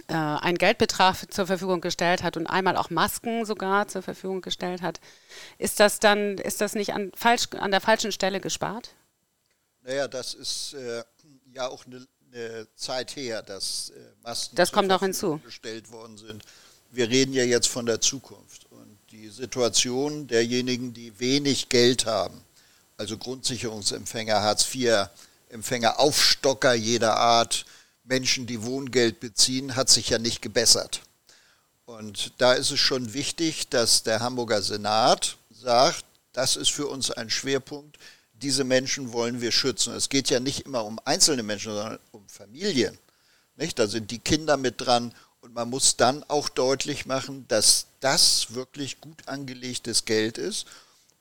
äh, 0.08 0.14
einen 0.14 0.58
Geldbetrag 0.58 1.32
zur 1.32 1.46
Verfügung 1.46 1.80
gestellt 1.80 2.22
hat 2.22 2.36
und 2.36 2.48
einmal 2.48 2.76
auch 2.76 2.90
Masken 2.90 3.46
sogar 3.46 3.86
zur 3.86 4.02
Verfügung 4.02 4.40
gestellt 4.40 4.82
hat? 4.82 5.00
Ist 5.56 5.78
das 5.78 6.00
dann, 6.00 6.38
ist 6.38 6.60
das 6.60 6.74
nicht 6.74 6.92
an, 6.92 7.12
falsch, 7.14 7.48
an 7.58 7.70
der 7.70 7.80
falschen 7.80 8.10
Stelle 8.10 8.40
gespart? 8.40 8.90
Naja, 9.82 10.08
das 10.08 10.34
ist 10.34 10.74
äh, 10.74 11.04
ja 11.52 11.68
auch 11.68 11.86
eine, 11.86 12.06
eine, 12.32 12.66
Zeit 12.74 13.14
her, 13.14 13.42
dass 13.42 13.90
äh, 13.90 14.00
Masken 14.22 14.56
das 14.56 14.72
kommt 14.72 14.88
noch 14.88 15.00
hinzu. 15.00 15.38
gestellt 15.44 15.92
worden 15.92 16.18
sind. 16.18 16.42
Wir 16.90 17.08
reden 17.08 17.32
ja 17.32 17.44
jetzt 17.44 17.68
von 17.68 17.86
der 17.86 18.00
Zukunft 18.00 18.63
die 19.14 19.28
Situation 19.28 20.26
derjenigen, 20.26 20.92
die 20.92 21.20
wenig 21.20 21.68
Geld 21.68 22.04
haben, 22.04 22.40
also 22.96 23.16
Grundsicherungsempfänger, 23.16 24.42
Hartz-IV-Empfänger, 24.42 26.00
Aufstocker 26.00 26.74
jeder 26.74 27.16
Art, 27.16 27.64
Menschen, 28.02 28.46
die 28.46 28.64
Wohngeld 28.64 29.20
beziehen, 29.20 29.76
hat 29.76 29.88
sich 29.88 30.10
ja 30.10 30.18
nicht 30.18 30.42
gebessert. 30.42 31.02
Und 31.86 32.32
da 32.38 32.54
ist 32.54 32.72
es 32.72 32.80
schon 32.80 33.14
wichtig, 33.14 33.68
dass 33.68 34.02
der 34.02 34.18
Hamburger 34.18 34.62
Senat 34.62 35.36
sagt, 35.52 36.04
das 36.32 36.56
ist 36.56 36.72
für 36.72 36.88
uns 36.88 37.12
ein 37.12 37.30
Schwerpunkt, 37.30 37.98
diese 38.32 38.64
Menschen 38.64 39.12
wollen 39.12 39.40
wir 39.40 39.52
schützen. 39.52 39.94
Es 39.94 40.08
geht 40.08 40.28
ja 40.28 40.40
nicht 40.40 40.66
immer 40.66 40.84
um 40.84 40.98
einzelne 41.04 41.44
Menschen, 41.44 41.72
sondern 41.72 42.00
um 42.10 42.28
Familien. 42.28 42.98
Nicht? 43.54 43.78
Da 43.78 43.86
sind 43.86 44.10
die 44.10 44.18
Kinder 44.18 44.56
mit 44.56 44.80
dran 44.80 45.14
und 45.44 45.52
man 45.52 45.68
muss 45.68 45.96
dann 45.96 46.24
auch 46.28 46.48
deutlich 46.48 47.04
machen, 47.04 47.44
dass 47.48 47.84
das 48.00 48.54
wirklich 48.54 49.02
gut 49.02 49.28
angelegtes 49.28 50.06
Geld 50.06 50.38
ist. 50.38 50.64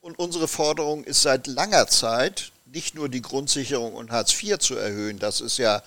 Und 0.00 0.18
unsere 0.18 0.48
Forderung 0.48 1.04
ist 1.04 1.20
seit 1.20 1.46
langer 1.46 1.88
Zeit, 1.88 2.50
nicht 2.64 2.94
nur 2.94 3.10
die 3.10 3.20
Grundsicherung 3.20 3.92
und 3.94 4.10
Hartz 4.10 4.32
IV 4.42 4.58
zu 4.58 4.76
erhöhen, 4.76 5.18
das 5.18 5.42
ist 5.42 5.58
ja 5.58 5.82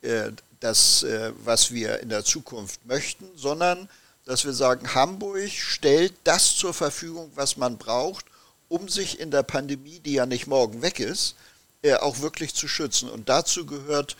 äh, 0.00 0.30
das, 0.60 1.02
äh, 1.02 1.32
was 1.44 1.72
wir 1.72 2.00
in 2.00 2.08
der 2.08 2.24
Zukunft 2.24 2.86
möchten, 2.86 3.26
sondern 3.36 3.90
dass 4.24 4.46
wir 4.46 4.54
sagen, 4.54 4.94
Hamburg 4.94 5.50
stellt 5.50 6.14
das 6.24 6.56
zur 6.56 6.72
Verfügung, 6.72 7.30
was 7.34 7.58
man 7.58 7.76
braucht, 7.76 8.24
um 8.70 8.88
sich 8.88 9.20
in 9.20 9.30
der 9.30 9.42
Pandemie, 9.42 10.00
die 10.00 10.14
ja 10.14 10.24
nicht 10.24 10.46
morgen 10.46 10.80
weg 10.80 11.00
ist, 11.00 11.34
äh, 11.82 11.96
auch 11.96 12.20
wirklich 12.20 12.54
zu 12.54 12.66
schützen. 12.66 13.10
Und 13.10 13.28
dazu 13.28 13.66
gehört 13.66 14.16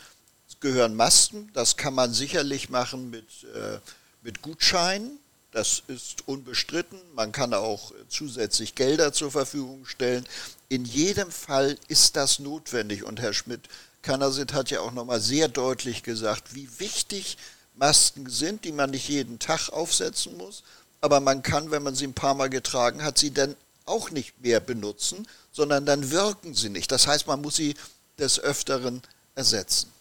gehören 0.65 0.95
Masken. 0.95 1.51
Das 1.53 1.77
kann 1.77 1.93
man 1.93 2.15
sicherlich 2.15 2.71
machen 2.71 3.11
mit, 3.11 3.27
äh, 3.55 3.79
mit 4.23 4.41
Gutscheinen. 4.41 5.19
Das 5.53 5.83
ist 5.89 6.27
unbestritten. 6.27 6.99
Man 7.15 7.33
kann 7.33 7.53
auch 7.53 7.93
zusätzlich 8.09 8.75
Gelder 8.75 9.13
zur 9.13 9.31
Verfügung 9.31 9.85
stellen. 9.85 10.25
In 10.71 10.87
jedem 10.87 11.31
Fall 11.31 11.77
ist 11.89 12.17
das 12.17 12.39
notwendig. 12.39 13.05
Und 13.05 13.21
Herr 13.21 13.35
Schmidt, 13.35 13.61
Kanasit 14.01 14.55
hat 14.55 14.71
ja 14.71 14.81
auch 14.81 14.93
nochmal 14.93 15.21
sehr 15.21 15.49
deutlich 15.49 16.03
gesagt, 16.03 16.55
wie 16.55 16.69
wichtig 16.79 17.37
Masken 17.75 18.31
sind, 18.31 18.65
die 18.65 18.73
man 18.73 18.89
nicht 18.89 19.09
jeden 19.09 19.39
Tag 19.39 19.69
aufsetzen 19.69 20.35
muss. 20.39 20.63
Aber 21.03 21.21
man 21.21 21.43
kann, 21.43 21.73
wenn 21.73 21.83
man 21.83 21.95
sie 21.95 22.07
ein 22.07 22.15
paar 22.15 22.35
Mal 22.35 22.49
getragen 22.49 23.03
hat, 23.03 23.19
sie 23.19 23.35
dann 23.35 23.55
auch 23.85 24.11
nicht 24.11 24.41
mehr 24.41 24.61
benutzen, 24.61 25.29
sondern 25.53 25.85
dann 25.85 26.11
wirken 26.11 26.55
sie 26.55 26.71
nicht. 26.71 26.91
Das 26.91 27.07
heißt, 27.07 27.27
man 27.27 27.43
muss 27.43 27.57
sie 27.57 27.75
des 28.19 28.41
Öfteren 28.41 29.03
ersetzen. 29.35 29.94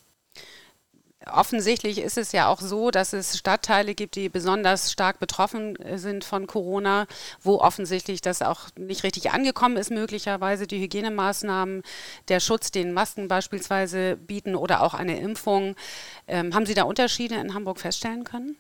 Offensichtlich 1.31 1.99
ist 1.99 2.17
es 2.17 2.31
ja 2.31 2.47
auch 2.47 2.61
so, 2.61 2.91
dass 2.91 3.13
es 3.13 3.37
Stadtteile 3.37 3.95
gibt, 3.95 4.15
die 4.15 4.29
besonders 4.29 4.91
stark 4.91 5.19
betroffen 5.19 5.75
äh, 5.77 5.97
sind 5.97 6.23
von 6.23 6.47
Corona, 6.47 7.07
wo 7.41 7.59
offensichtlich 7.59 8.21
das 8.21 8.41
auch 8.41 8.69
nicht 8.77 9.03
richtig 9.03 9.31
angekommen 9.31 9.77
ist, 9.77 9.91
möglicherweise 9.91 10.67
die 10.67 10.79
Hygienemaßnahmen, 10.81 11.83
der 12.27 12.39
Schutz, 12.39 12.71
den 12.71 12.93
Masken 12.93 13.27
beispielsweise 13.27 14.17
bieten 14.17 14.55
oder 14.55 14.81
auch 14.81 14.93
eine 14.93 15.19
Impfung. 15.19 15.75
Ähm, 16.27 16.53
haben 16.53 16.65
Sie 16.65 16.73
da 16.73 16.83
Unterschiede 16.83 17.35
in 17.35 17.53
Hamburg 17.53 17.79
feststellen 17.79 18.23
können? 18.23 18.57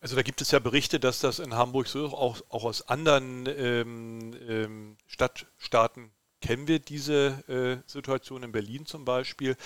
Also 0.00 0.16
da 0.16 0.22
gibt 0.22 0.40
es 0.40 0.50
ja 0.50 0.58
Berichte, 0.58 0.98
dass 0.98 1.20
das 1.20 1.38
in 1.38 1.54
Hamburg 1.54 1.86
so 1.86 2.06
auch, 2.06 2.40
auch 2.48 2.64
aus 2.64 2.88
anderen 2.88 3.46
ähm, 3.46 4.34
ähm, 4.48 4.96
Stadtstaaten 5.06 6.10
kennen 6.42 6.68
wir 6.68 6.80
diese 6.80 7.82
äh, 7.86 7.88
Situation 7.88 8.42
in 8.42 8.52
Berlin 8.52 8.84
zum 8.84 9.04
Beispiel. 9.04 9.56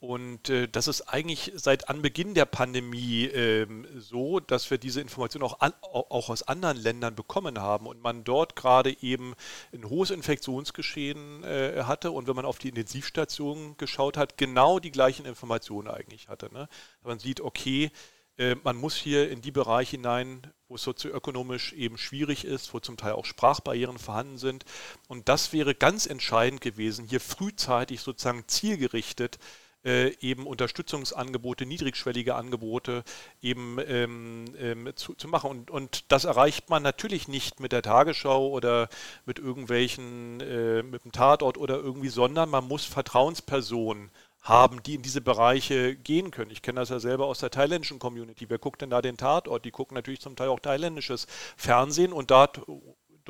Und 0.00 0.48
äh, 0.48 0.66
das 0.66 0.88
ist 0.88 1.02
eigentlich 1.02 1.52
seit 1.56 1.90
Anbeginn 1.90 2.32
der 2.32 2.46
Pandemie 2.46 3.26
äh, 3.26 3.66
so, 3.98 4.40
dass 4.40 4.70
wir 4.70 4.78
diese 4.78 5.02
Informationen 5.02 5.44
auch, 5.44 5.60
an, 5.60 5.74
auch 5.82 6.30
aus 6.30 6.42
anderen 6.42 6.78
Ländern 6.78 7.14
bekommen 7.14 7.60
haben 7.60 7.86
und 7.86 8.02
man 8.02 8.24
dort 8.24 8.56
gerade 8.56 9.02
eben 9.02 9.34
ein 9.74 9.86
hohes 9.86 10.10
Infektionsgeschehen 10.10 11.44
äh, 11.44 11.82
hatte 11.84 12.12
und 12.12 12.26
wenn 12.26 12.34
man 12.34 12.46
auf 12.46 12.58
die 12.58 12.70
Intensivstationen 12.70 13.76
geschaut 13.76 14.16
hat, 14.16 14.38
genau 14.38 14.78
die 14.78 14.90
gleichen 14.90 15.26
Informationen 15.26 15.88
eigentlich 15.88 16.30
hatte. 16.30 16.50
Ne? 16.50 16.66
Man 17.02 17.18
sieht, 17.18 17.42
okay, 17.42 17.90
äh, 18.38 18.56
man 18.64 18.78
muss 18.78 18.96
hier 18.96 19.30
in 19.30 19.42
die 19.42 19.52
Bereiche 19.52 19.98
hinein, 19.98 20.40
wo 20.66 20.76
es 20.76 20.82
sozioökonomisch 20.82 21.74
eben 21.74 21.98
schwierig 21.98 22.46
ist, 22.46 22.72
wo 22.72 22.80
zum 22.80 22.96
Teil 22.96 23.12
auch 23.12 23.26
Sprachbarrieren 23.26 23.98
vorhanden 23.98 24.38
sind. 24.38 24.64
Und 25.08 25.28
das 25.28 25.52
wäre 25.52 25.74
ganz 25.74 26.06
entscheidend 26.06 26.62
gewesen, 26.62 27.06
hier 27.06 27.20
frühzeitig 27.20 28.00
sozusagen 28.00 28.44
zielgerichtet 28.46 29.38
äh, 29.84 30.14
eben 30.20 30.46
Unterstützungsangebote, 30.46 31.66
niedrigschwellige 31.66 32.34
Angebote 32.34 33.04
eben 33.40 33.78
ähm, 33.86 34.44
ähm, 34.58 34.90
zu, 34.94 35.14
zu, 35.14 35.28
machen. 35.28 35.50
Und, 35.50 35.70
und 35.70 36.12
das 36.12 36.24
erreicht 36.24 36.70
man 36.70 36.82
natürlich 36.82 37.28
nicht 37.28 37.60
mit 37.60 37.72
der 37.72 37.82
Tagesschau 37.82 38.48
oder 38.48 38.88
mit 39.26 39.38
irgendwelchen, 39.38 40.40
äh, 40.40 40.82
mit 40.82 41.04
dem 41.04 41.12
Tatort 41.12 41.58
oder 41.58 41.76
irgendwie, 41.76 42.08
sondern 42.08 42.50
man 42.50 42.68
muss 42.68 42.84
Vertrauenspersonen 42.84 44.10
haben, 44.42 44.82
die 44.82 44.94
in 44.94 45.02
diese 45.02 45.20
Bereiche 45.20 45.96
gehen 45.96 46.30
können. 46.30 46.50
Ich 46.50 46.62
kenne 46.62 46.80
das 46.80 46.88
ja 46.88 46.98
selber 46.98 47.26
aus 47.26 47.40
der 47.40 47.50
thailändischen 47.50 47.98
Community. 47.98 48.48
Wer 48.48 48.58
guckt 48.58 48.80
denn 48.80 48.90
da 48.90 49.02
den 49.02 49.16
Tatort? 49.16 49.64
Die 49.64 49.70
gucken 49.70 49.94
natürlich 49.94 50.20
zum 50.20 50.36
Teil 50.36 50.48
auch 50.48 50.60
thailändisches 50.60 51.26
Fernsehen 51.56 52.12
und 52.12 52.30
dort, 52.30 52.62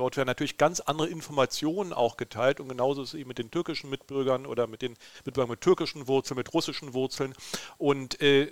dort 0.00 0.16
werden 0.16 0.26
natürlich 0.26 0.56
ganz 0.56 0.80
andere 0.80 1.08
Informationen 1.08 1.92
auch 1.92 2.16
geteilt 2.16 2.58
und 2.58 2.68
genauso 2.68 3.02
ist 3.02 3.10
es 3.10 3.20
eben 3.20 3.28
mit 3.28 3.38
den 3.38 3.50
türkischen 3.50 3.90
Mitbürgern 3.90 4.46
oder 4.46 4.66
mit 4.66 4.82
den 4.82 4.96
Mitbürgern 5.24 5.50
mit 5.50 5.60
türkischen 5.60 6.08
Wurzeln, 6.08 6.38
mit 6.38 6.52
russischen 6.54 6.94
Wurzeln. 6.94 7.34
Und 7.76 8.20
äh, 8.22 8.50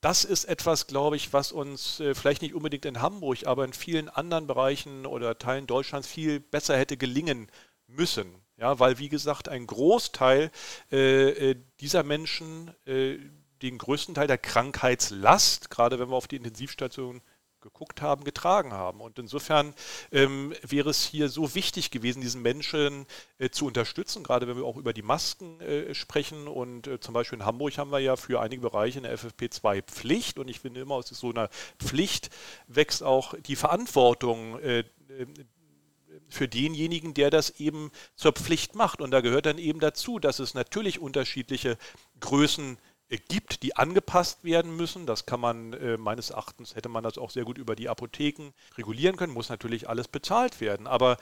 das 0.00 0.24
ist 0.24 0.44
etwas, 0.44 0.88
glaube 0.88 1.14
ich, 1.14 1.32
was 1.32 1.52
uns 1.52 2.00
äh, 2.00 2.14
vielleicht 2.14 2.42
nicht 2.42 2.54
unbedingt 2.54 2.84
in 2.84 3.00
Hamburg, 3.00 3.46
aber 3.46 3.64
in 3.64 3.72
vielen 3.72 4.08
anderen 4.08 4.48
Bereichen 4.48 5.06
oder 5.06 5.38
Teilen 5.38 5.68
Deutschlands 5.68 6.08
viel 6.08 6.40
besser 6.40 6.76
hätte 6.76 6.96
gelingen 6.96 7.48
müssen. 7.86 8.34
Ja, 8.58 8.78
weil, 8.80 8.98
wie 8.98 9.08
gesagt, 9.08 9.48
ein 9.48 9.66
Großteil 9.66 10.50
äh, 10.90 11.50
äh, 11.50 11.56
dieser 11.80 12.02
Menschen 12.02 12.74
äh, 12.86 13.18
den 13.62 13.78
größten 13.78 14.14
Teil 14.14 14.26
der 14.26 14.38
Krankheitslast, 14.38 15.70
gerade 15.70 16.00
wenn 16.00 16.10
wir 16.10 16.16
auf 16.16 16.26
die 16.26 16.36
Intensivstation 16.36 17.22
geguckt 17.62 18.02
haben, 18.02 18.24
getragen 18.24 18.72
haben. 18.72 19.00
Und 19.00 19.18
insofern 19.18 19.74
ähm, 20.10 20.54
wäre 20.62 20.90
es 20.90 21.04
hier 21.04 21.28
so 21.28 21.54
wichtig 21.54 21.90
gewesen, 21.90 22.20
diesen 22.20 22.42
Menschen 22.42 23.06
äh, 23.38 23.50
zu 23.50 23.66
unterstützen, 23.66 24.22
gerade 24.22 24.46
wenn 24.46 24.56
wir 24.56 24.64
auch 24.64 24.76
über 24.76 24.92
die 24.92 25.02
Masken 25.02 25.60
äh, 25.60 25.94
sprechen. 25.94 26.48
Und 26.48 26.86
äh, 26.86 27.00
zum 27.00 27.14
Beispiel 27.14 27.38
in 27.38 27.46
Hamburg 27.46 27.78
haben 27.78 27.90
wir 27.90 28.00
ja 28.00 28.16
für 28.16 28.40
einige 28.40 28.62
Bereiche 28.62 28.98
eine 28.98 29.14
FFP2 29.14 29.82
Pflicht. 29.82 30.38
Und 30.38 30.48
ich 30.48 30.60
finde 30.60 30.80
immer 30.80 30.96
aus 30.96 31.08
so 31.08 31.30
einer 31.30 31.48
Pflicht 31.78 32.30
wächst 32.66 33.02
auch 33.02 33.34
die 33.34 33.56
Verantwortung 33.56 34.58
äh, 34.58 34.84
für 36.28 36.48
denjenigen, 36.48 37.14
der 37.14 37.30
das 37.30 37.50
eben 37.60 37.90
zur 38.16 38.32
Pflicht 38.32 38.74
macht. 38.74 39.00
Und 39.00 39.10
da 39.10 39.20
gehört 39.20 39.46
dann 39.46 39.58
eben 39.58 39.80
dazu, 39.80 40.18
dass 40.18 40.38
es 40.38 40.54
natürlich 40.54 40.98
unterschiedliche 40.98 41.76
Größen 42.20 42.76
äh, 42.76 42.91
gibt, 43.18 43.62
die 43.62 43.76
angepasst 43.76 44.42
werden 44.42 44.74
müssen. 44.76 45.06
Das 45.06 45.26
kann 45.26 45.40
man 45.40 45.74
äh, 45.74 45.96
meines 45.98 46.30
Erachtens, 46.30 46.74
hätte 46.74 46.88
man 46.88 47.04
das 47.04 47.18
auch 47.18 47.30
sehr 47.30 47.44
gut 47.44 47.58
über 47.58 47.76
die 47.76 47.88
Apotheken 47.88 48.52
regulieren 48.76 49.16
können, 49.16 49.32
muss 49.32 49.50
natürlich 49.50 49.88
alles 49.88 50.08
bezahlt 50.08 50.60
werden. 50.60 50.86
Aber 50.86 51.18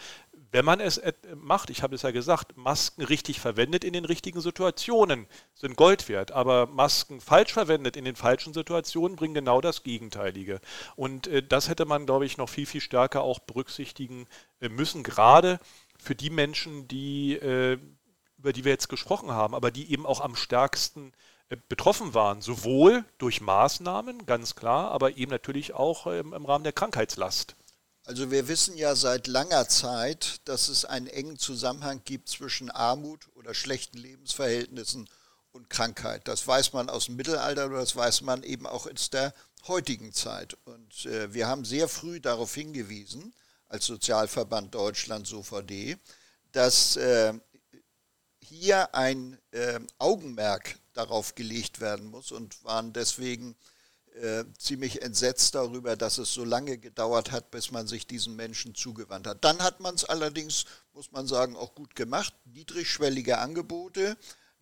wenn 0.53 0.65
man 0.65 0.81
es 0.81 1.01
macht, 1.35 1.71
ich 1.71 1.83
habe 1.83 1.95
es 1.95 2.03
ja 2.03 2.11
gesagt, 2.11 2.57
Masken 2.57 3.03
richtig 3.03 3.41
verwendet 3.41 3.85
in 3.85 3.93
den 3.93 4.05
richtigen 4.05 4.41
Situationen 4.41 5.27
sind 5.55 5.77
Gold 5.77 6.09
wert, 6.09 6.33
aber 6.33 6.67
Masken 6.67 7.21
falsch 7.21 7.53
verwendet 7.53 7.97
in 7.97 8.05
den 8.05 8.17
falschen 8.17 8.55
Situationen 8.55 9.17
bringen 9.17 9.35
genau 9.35 9.61
das 9.61 9.83
Gegenteilige. 9.83 10.61
Und 10.97 11.27
äh, 11.27 11.43
das 11.43 11.69
hätte 11.69 11.87
man, 11.87 12.07
glaube 12.07 12.27
ich, 12.27 12.37
noch 12.37 12.49
viel, 12.49 12.67
viel 12.67 12.81
stärker 12.81 13.23
auch 13.23 13.41
berücksichtigen 13.41 14.27
äh, 14.61 14.69
müssen, 14.69 15.03
gerade 15.03 15.59
für 15.99 16.15
die 16.15 16.31
Menschen, 16.31 16.89
die, 16.89 17.35
äh, 17.35 17.79
über 18.39 18.53
die 18.53 18.65
wir 18.65 18.73
jetzt 18.73 18.89
gesprochen 18.89 19.33
haben, 19.33 19.55
aber 19.55 19.71
die 19.71 19.93
eben 19.93 20.07
auch 20.07 20.21
am 20.21 20.37
stärksten 20.37 21.09
äh, 21.09 21.30
betroffen 21.57 22.15
waren, 22.15 22.43
sowohl 22.43 23.05
durch 23.19 23.41
Maßnahmen, 23.41 24.27
ganz 24.27 24.55
klar, 24.55 24.91
aber 24.91 25.17
eben 25.17 25.31
natürlich 25.31 25.75
auch 25.75 26.07
ähm, 26.07 26.33
im 26.33 26.45
Rahmen 26.45 26.65
der 26.65 26.73
Krankheitslast. 26.73 27.57
Also 28.05 28.31
wir 28.31 28.49
wissen 28.49 28.77
ja 28.77 28.97
seit 28.97 29.27
langer 29.27 29.69
Zeit, 29.69 30.41
dass 30.47 30.69
es 30.69 30.85
einen 30.85 31.07
engen 31.07 31.39
Zusammenhang 31.39 32.03
gibt 32.05 32.29
zwischen 32.29 32.71
Armut 32.71 33.29
oder 33.35 33.55
schlechten 33.55 33.99
Lebensverhältnissen 33.99 35.09
und 35.53 35.71
Krankheit. 35.71 36.27
Das 36.27 36.47
weiß 36.47 36.73
man 36.73 36.89
aus 36.89 37.07
dem 37.07 37.17
Mittelalter 37.17 37.67
oder 37.67 37.79
das 37.79 37.95
weiß 37.95 38.23
man 38.23 38.43
eben 38.43 38.67
auch 38.67 38.87
aus 38.87 39.11
der 39.11 39.35
heutigen 39.67 40.13
Zeit. 40.13 40.57
Und 40.65 41.07
äh, 41.07 41.33
wir 41.35 41.47
haben 41.47 41.65
sehr 41.65 41.89
früh 41.89 42.21
darauf 42.21 42.55
hingewiesen, 42.55 43.35
als 43.69 43.87
Sozialverband 43.87 44.75
Deutschland 44.75 45.27
SOVD, 45.27 45.97
dass 46.53 46.97
äh, 46.97 47.35
hier 48.41 48.95
ein 48.95 49.39
äh, 49.53 49.79
Augenmerk 49.99 50.80
darauf 51.01 51.35
gelegt 51.35 51.81
werden 51.81 52.11
muss 52.11 52.31
und 52.33 52.63
waren 52.65 52.93
deswegen 52.93 53.57
äh, 54.21 54.45
ziemlich 54.59 55.03
entsetzt 55.03 55.55
darüber, 55.55 55.97
dass 55.97 56.19
es 56.19 56.35
so 56.35 56.45
lange 56.45 56.79
gedauert 56.79 57.31
hat, 57.31 57.51
bis 57.51 57.71
man 57.71 57.87
sich 57.87 58.07
diesen 58.07 58.37
Menschen 58.37 58.75
zugewandt 58.75 59.27
hat. 59.27 59.45
Dann 59.45 59.63
hat 59.63 59.81
man 59.81 59.95
es 59.95 60.05
allerdings, 60.05 60.67
muss 60.93 61.13
man 61.13 61.27
sagen, 61.27 61.57
auch 61.57 61.75
gut 61.75 61.95
gemacht. 61.95 62.35
Niedrigschwellige 62.45 63.39
Angebote, 63.39 64.17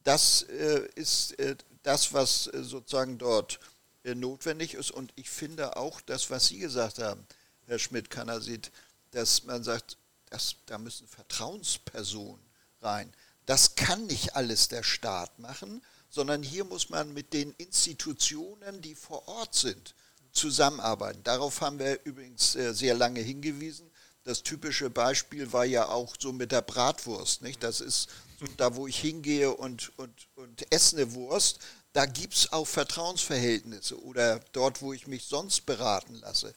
das 0.05 0.43
äh, 0.43 0.89
ist 0.95 1.39
äh, 1.39 1.57
das, 1.83 2.13
was 2.13 2.47
äh, 2.49 2.63
sozusagen 2.63 3.19
dort 3.19 3.59
äh, 4.05 4.15
notwendig 4.15 4.75
ist. 4.75 4.91
Und 4.91 5.13
ich 5.17 5.29
finde 5.29 5.77
auch 5.77 6.01
das, 6.03 6.31
was 6.31 6.47
Sie 6.47 6.59
gesagt 6.59 6.99
haben, 6.99 7.27
Herr 7.67 7.79
Schmidt-Kanasit, 7.79 8.71
dass 9.11 9.45
man 9.45 9.65
sagt, 9.65 9.97
dass, 10.31 10.57
da 10.67 10.79
müssen 10.79 11.09
Vertrauenspersonen 11.09 12.45
rein. 12.81 13.13
Das 13.47 13.77
kann 13.77 14.07
nicht 14.07 14.37
alles 14.37 14.69
der 14.69 14.83
Staat 14.83 15.39
machen, 15.39 15.83
sondern 16.09 16.43
hier 16.43 16.65
muss 16.65 16.89
man 16.89 17.13
mit 17.13 17.33
den 17.33 17.53
Institutionen, 17.59 18.81
die 18.81 18.95
vor 18.95 19.27
Ort 19.29 19.55
sind, 19.55 19.95
zusammenarbeiten. 20.33 21.23
Darauf 21.25 21.61
haben 21.61 21.79
wir 21.79 22.01
übrigens 22.05 22.55
äh, 22.55 22.73
sehr 22.73 22.95
lange 22.95 23.21
hingewiesen. 23.21 23.91
Das 24.25 24.43
typische 24.43 24.91
Beispiel 24.91 25.53
war 25.53 25.65
ja 25.65 25.89
auch 25.89 26.15
so 26.19 26.33
mit 26.33 26.53
der 26.53 26.63
Bratwurst. 26.63 27.43
Nicht? 27.43 27.63
Das 27.63 27.81
ist 27.81 28.09
da, 28.57 28.77
wo 28.77 28.87
ich 28.87 28.99
hingehe 28.99 29.55
und, 29.55 29.97
und, 29.99 30.29
und 30.37 30.71
esse 30.71 30.97
eine 30.97 31.15
Wurst. 31.15 31.61
Da 31.93 32.07
gibt 32.07 32.35
es 32.35 32.53
auch 32.53 32.67
Vertrauensverhältnisse 32.67 34.01
oder 34.03 34.41
dort, 34.53 34.83
wo 34.83 34.93
ich 34.93 35.07
mich 35.07 35.25
sonst 35.25 35.67
beraten 35.67 36.15
lasse. 36.17 36.55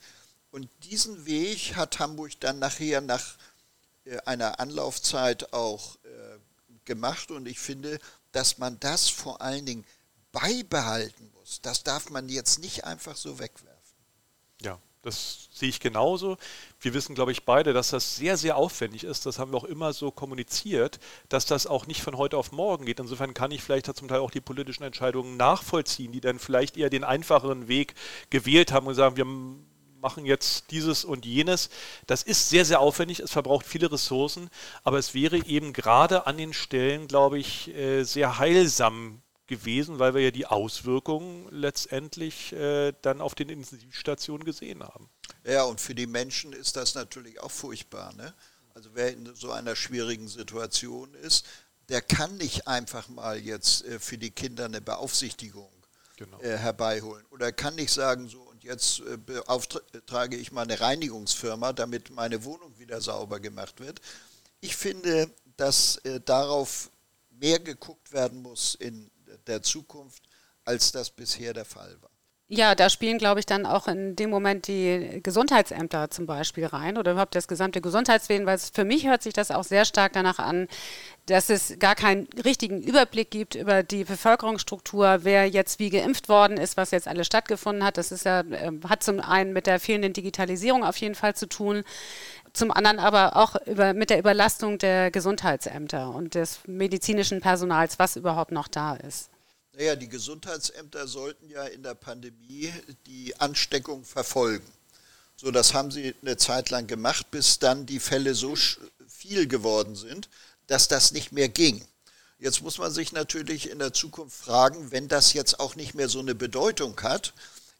Und 0.51 0.69
diesen 0.83 1.25
Weg 1.25 1.75
hat 1.75 1.99
Hamburg 1.99 2.33
dann 2.41 2.59
nachher 2.59 2.99
nach 2.99 3.37
äh, 4.03 4.17
einer 4.25 4.59
Anlaufzeit 4.59 5.53
auch 5.53 5.95
äh, 6.03 6.09
gemacht. 6.85 7.31
Und 7.31 7.47
ich 7.47 7.59
finde, 7.59 7.99
dass 8.31 8.57
man 8.57 8.79
das 8.79 9.09
vor 9.09 9.41
allen 9.41 9.65
Dingen 9.65 9.85
beibehalten 10.31 11.31
muss. 11.33 11.61
Das 11.61 11.83
darf 11.83 12.09
man 12.09 12.29
jetzt 12.29 12.59
nicht 12.59 12.85
einfach 12.85 13.15
so 13.15 13.39
wegwerfen. 13.39 13.71
Ja, 14.61 14.79
das 15.01 15.49
sehe 15.51 15.69
ich 15.69 15.79
genauso. 15.79 16.37
Wir 16.79 16.93
wissen, 16.93 17.15
glaube 17.15 17.31
ich, 17.31 17.43
beide, 17.43 17.73
dass 17.73 17.89
das 17.89 18.15
sehr, 18.15 18.37
sehr 18.37 18.55
aufwendig 18.55 19.03
ist. 19.03 19.25
Das 19.25 19.39
haben 19.39 19.51
wir 19.51 19.57
auch 19.57 19.63
immer 19.63 19.93
so 19.93 20.11
kommuniziert, 20.11 20.99
dass 21.27 21.45
das 21.45 21.65
auch 21.65 21.87
nicht 21.87 22.01
von 22.01 22.17
heute 22.17 22.37
auf 22.37 22.51
morgen 22.51 22.85
geht. 22.85 22.99
Insofern 22.99 23.33
kann 23.33 23.51
ich 23.51 23.63
vielleicht 23.63 23.93
zum 23.95 24.07
Teil 24.07 24.19
auch 24.19 24.31
die 24.31 24.41
politischen 24.41 24.83
Entscheidungen 24.83 25.37
nachvollziehen, 25.37 26.11
die 26.11 26.21
dann 26.21 26.39
vielleicht 26.39 26.77
eher 26.77 26.89
den 26.91 27.03
einfacheren 27.03 27.67
Weg 27.67 27.95
gewählt 28.29 28.71
haben 28.71 28.87
und 28.87 28.95
sagen, 28.95 29.17
wir 29.17 29.25
machen 30.01 30.25
jetzt 30.25 30.71
dieses 30.71 31.05
und 31.05 31.25
jenes. 31.25 31.69
Das 32.07 32.23
ist 32.23 32.49
sehr, 32.49 32.65
sehr 32.65 32.79
aufwendig, 32.79 33.19
es 33.19 33.31
verbraucht 33.31 33.65
viele 33.65 33.91
Ressourcen, 33.91 34.49
aber 34.83 34.97
es 34.97 35.13
wäre 35.13 35.37
eben 35.45 35.73
gerade 35.73 36.27
an 36.27 36.37
den 36.37 36.53
Stellen, 36.53 37.07
glaube 37.07 37.39
ich, 37.39 37.69
äh, 37.69 38.03
sehr 38.03 38.37
heilsam 38.39 39.21
gewesen, 39.47 39.99
weil 39.99 40.13
wir 40.13 40.21
ja 40.21 40.31
die 40.31 40.47
Auswirkungen 40.47 41.47
letztendlich 41.51 42.53
äh, 42.53 42.93
dann 43.01 43.21
auf 43.21 43.35
den 43.35 43.49
Intensivstationen 43.49 44.45
gesehen 44.45 44.81
haben. 44.81 45.09
Ja, 45.43 45.63
und 45.63 45.81
für 45.81 45.93
die 45.93 46.07
Menschen 46.07 46.53
ist 46.53 46.77
das 46.77 46.95
natürlich 46.95 47.39
auch 47.41 47.51
furchtbar. 47.51 48.13
Ne? 48.13 48.33
Also 48.73 48.91
wer 48.93 49.11
in 49.11 49.35
so 49.35 49.51
einer 49.51 49.75
schwierigen 49.75 50.27
Situation 50.27 51.13
ist, 51.15 51.45
der 51.89 52.01
kann 52.01 52.37
nicht 52.37 52.67
einfach 52.67 53.09
mal 53.09 53.37
jetzt 53.37 53.83
äh, 53.85 53.99
für 53.99 54.17
die 54.17 54.31
Kinder 54.31 54.65
eine 54.65 54.79
Beaufsichtigung 54.79 55.69
genau. 56.15 56.39
äh, 56.39 56.57
herbeiholen. 56.57 57.25
Oder 57.31 57.51
kann 57.51 57.77
ich 57.77 57.91
sagen, 57.91 58.29
so 58.29 58.50
jetzt 58.63 58.99
äh, 59.01 59.17
beauftrage 59.17 60.37
ich 60.37 60.51
mal 60.51 60.63
eine 60.63 60.79
Reinigungsfirma, 60.79 61.73
damit 61.73 62.09
meine 62.11 62.43
Wohnung 62.43 62.77
wieder 62.77 63.01
sauber 63.01 63.39
gemacht 63.39 63.79
wird. 63.79 64.01
Ich 64.59 64.75
finde, 64.75 65.29
dass 65.57 65.97
äh, 65.97 66.19
darauf 66.19 66.89
mehr 67.31 67.59
geguckt 67.59 68.11
werden 68.11 68.41
muss 68.41 68.75
in 68.75 69.09
der 69.47 69.63
Zukunft, 69.63 70.23
als 70.63 70.91
das 70.91 71.09
bisher 71.09 71.53
der 71.53 71.65
Fall 71.65 71.97
war. 72.01 72.10
Ja, 72.53 72.75
da 72.75 72.89
spielen, 72.89 73.17
glaube 73.17 73.39
ich, 73.39 73.45
dann 73.45 73.65
auch 73.65 73.87
in 73.87 74.17
dem 74.17 74.29
Moment 74.29 74.67
die 74.67 75.21
Gesundheitsämter 75.23 76.09
zum 76.09 76.25
Beispiel 76.25 76.65
rein 76.65 76.97
oder 76.97 77.13
überhaupt 77.13 77.33
das 77.33 77.47
gesamte 77.47 77.79
Gesundheitswesen, 77.79 78.45
weil 78.45 78.57
für 78.57 78.83
mich 78.83 79.07
hört 79.07 79.23
sich 79.23 79.31
das 79.31 79.51
auch 79.51 79.63
sehr 79.63 79.85
stark 79.85 80.11
danach 80.11 80.37
an, 80.37 80.67
dass 81.27 81.49
es 81.49 81.79
gar 81.79 81.95
keinen 81.95 82.27
richtigen 82.43 82.81
Überblick 82.81 83.31
gibt 83.31 83.55
über 83.55 83.83
die 83.83 84.03
Bevölkerungsstruktur, 84.03 85.19
wer 85.21 85.47
jetzt 85.47 85.79
wie 85.79 85.91
geimpft 85.91 86.27
worden 86.27 86.57
ist, 86.57 86.75
was 86.75 86.91
jetzt 86.91 87.07
alles 87.07 87.25
stattgefunden 87.25 87.85
hat. 87.85 87.97
Das 87.97 88.11
ist 88.11 88.25
ja, 88.25 88.41
ähm, 88.41 88.81
hat 88.89 89.01
zum 89.01 89.21
einen 89.21 89.53
mit 89.53 89.65
der 89.65 89.79
fehlenden 89.79 90.11
Digitalisierung 90.11 90.83
auf 90.83 90.97
jeden 90.97 91.15
Fall 91.15 91.33
zu 91.35 91.47
tun, 91.47 91.83
zum 92.51 92.71
anderen 92.71 92.99
aber 92.99 93.37
auch 93.37 93.55
über, 93.65 93.93
mit 93.93 94.09
der 94.09 94.19
Überlastung 94.19 94.77
der 94.77 95.09
Gesundheitsämter 95.09 96.13
und 96.13 96.35
des 96.35 96.59
medizinischen 96.67 97.39
Personals, 97.39 97.97
was 97.97 98.17
überhaupt 98.17 98.51
noch 98.51 98.67
da 98.67 98.95
ist. 98.95 99.30
Naja, 99.73 99.95
die 99.95 100.09
Gesundheitsämter 100.09 101.07
sollten 101.07 101.49
ja 101.49 101.63
in 101.65 101.81
der 101.83 101.95
Pandemie 101.95 102.73
die 103.05 103.39
Ansteckung 103.39 104.03
verfolgen. 104.03 104.69
So, 105.37 105.49
das 105.49 105.73
haben 105.73 105.91
sie 105.91 106.13
eine 106.21 106.37
Zeit 106.37 106.69
lang 106.69 106.87
gemacht, 106.87 107.31
bis 107.31 107.57
dann 107.57 107.85
die 107.85 107.99
Fälle 107.99 108.35
so 108.35 108.55
viel 109.07 109.47
geworden 109.47 109.95
sind, 109.95 110.29
dass 110.67 110.87
das 110.87 111.13
nicht 111.13 111.31
mehr 111.31 111.49
ging. 111.49 111.83
Jetzt 112.37 112.61
muss 112.61 112.79
man 112.79 112.91
sich 112.91 113.11
natürlich 113.11 113.69
in 113.69 113.79
der 113.79 113.93
Zukunft 113.93 114.35
fragen, 114.35 114.91
wenn 114.91 115.07
das 115.07 115.33
jetzt 115.33 115.59
auch 115.59 115.75
nicht 115.75 115.93
mehr 115.93 116.09
so 116.09 116.19
eine 116.19 116.35
Bedeutung 116.35 116.99
hat, 117.01 117.33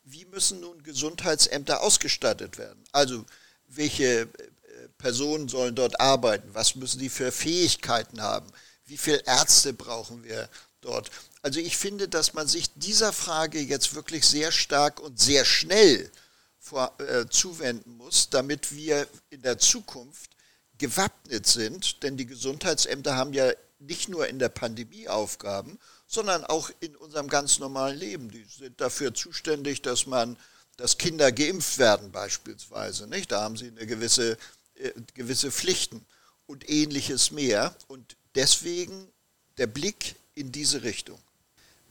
wie 0.04 0.26
müssen 0.26 0.62
nun 0.62 0.82
Gesundheitsämter 0.84 1.82
ausgestattet 1.82 2.58
werden? 2.58 2.84
Also 2.92 3.26
welche 3.68 4.22
äh, 4.22 4.28
Personen 4.98 5.48
sollen 5.50 5.76
dort 5.76 6.00
arbeiten? 6.00 6.50
Was 6.54 6.76
müssen 6.76 7.00
die 7.00 7.10
für 7.10 7.32
Fähigkeiten 7.32 8.22
haben? 8.22 8.48
Wie 8.86 8.98
viele 8.98 9.24
Ärzte 9.26 9.74
brauchen 9.74 10.24
wir 10.24 10.50
dort? 10.82 11.12
Also 11.44 11.60
ich 11.60 11.78
finde, 11.78 12.08
dass 12.08 12.34
man 12.34 12.48
sich 12.48 12.72
dieser 12.76 13.12
Frage 13.14 13.60
jetzt 13.60 13.96
wirklich 13.96 14.26
sehr 14.26 14.52
stark 14.52 15.00
und 15.00 15.20
sehr 15.20 15.44
schnell 15.44 16.12
vor, 16.60 16.94
äh, 17.00 17.28
zuwenden 17.28 17.98
muss, 17.98 18.30
damit 18.30 18.76
wir 18.76 19.08
in 19.32 19.42
der 19.42 19.58
Zukunft 19.58 20.32
gewappnet 20.78 21.48
sind, 21.48 22.04
denn 22.04 22.18
die 22.18 22.28
Gesundheitsämter 22.28 23.16
haben 23.16 23.34
ja 23.34 23.52
nicht 23.80 24.10
nur 24.10 24.28
in 24.28 24.38
der 24.38 24.50
Pandemie 24.50 25.08
Aufgaben, 25.08 25.80
sondern 26.08 26.44
auch 26.46 26.70
in 26.80 26.96
unserem 26.96 27.28
ganz 27.28 27.58
normalen 27.58 27.98
Leben. 27.98 28.30
Die 28.30 28.44
sind 28.44 28.80
dafür 28.80 29.14
zuständig, 29.14 29.82
dass 29.82 30.06
man, 30.06 30.38
dass 30.78 30.98
Kinder 30.98 31.32
geimpft 31.32 31.80
werden 31.80 32.12
beispielsweise. 32.12 33.08
Nicht? 33.08 33.32
Da 33.32 33.42
haben 33.42 33.58
sie 33.58 33.68
eine 33.68 33.88
gewisse, 33.88 34.38
äh, 34.76 34.92
gewisse 35.16 35.52
Pflichten 35.52 36.06
und 36.46 36.70
ähnliches 36.70 37.32
mehr. 37.32 37.76
Und 37.88 38.16
deswegen 38.36 39.08
der 39.58 39.68
Blick 39.68 40.16
in 40.36 40.52
diese 40.52 40.84
Richtung. 40.84 41.20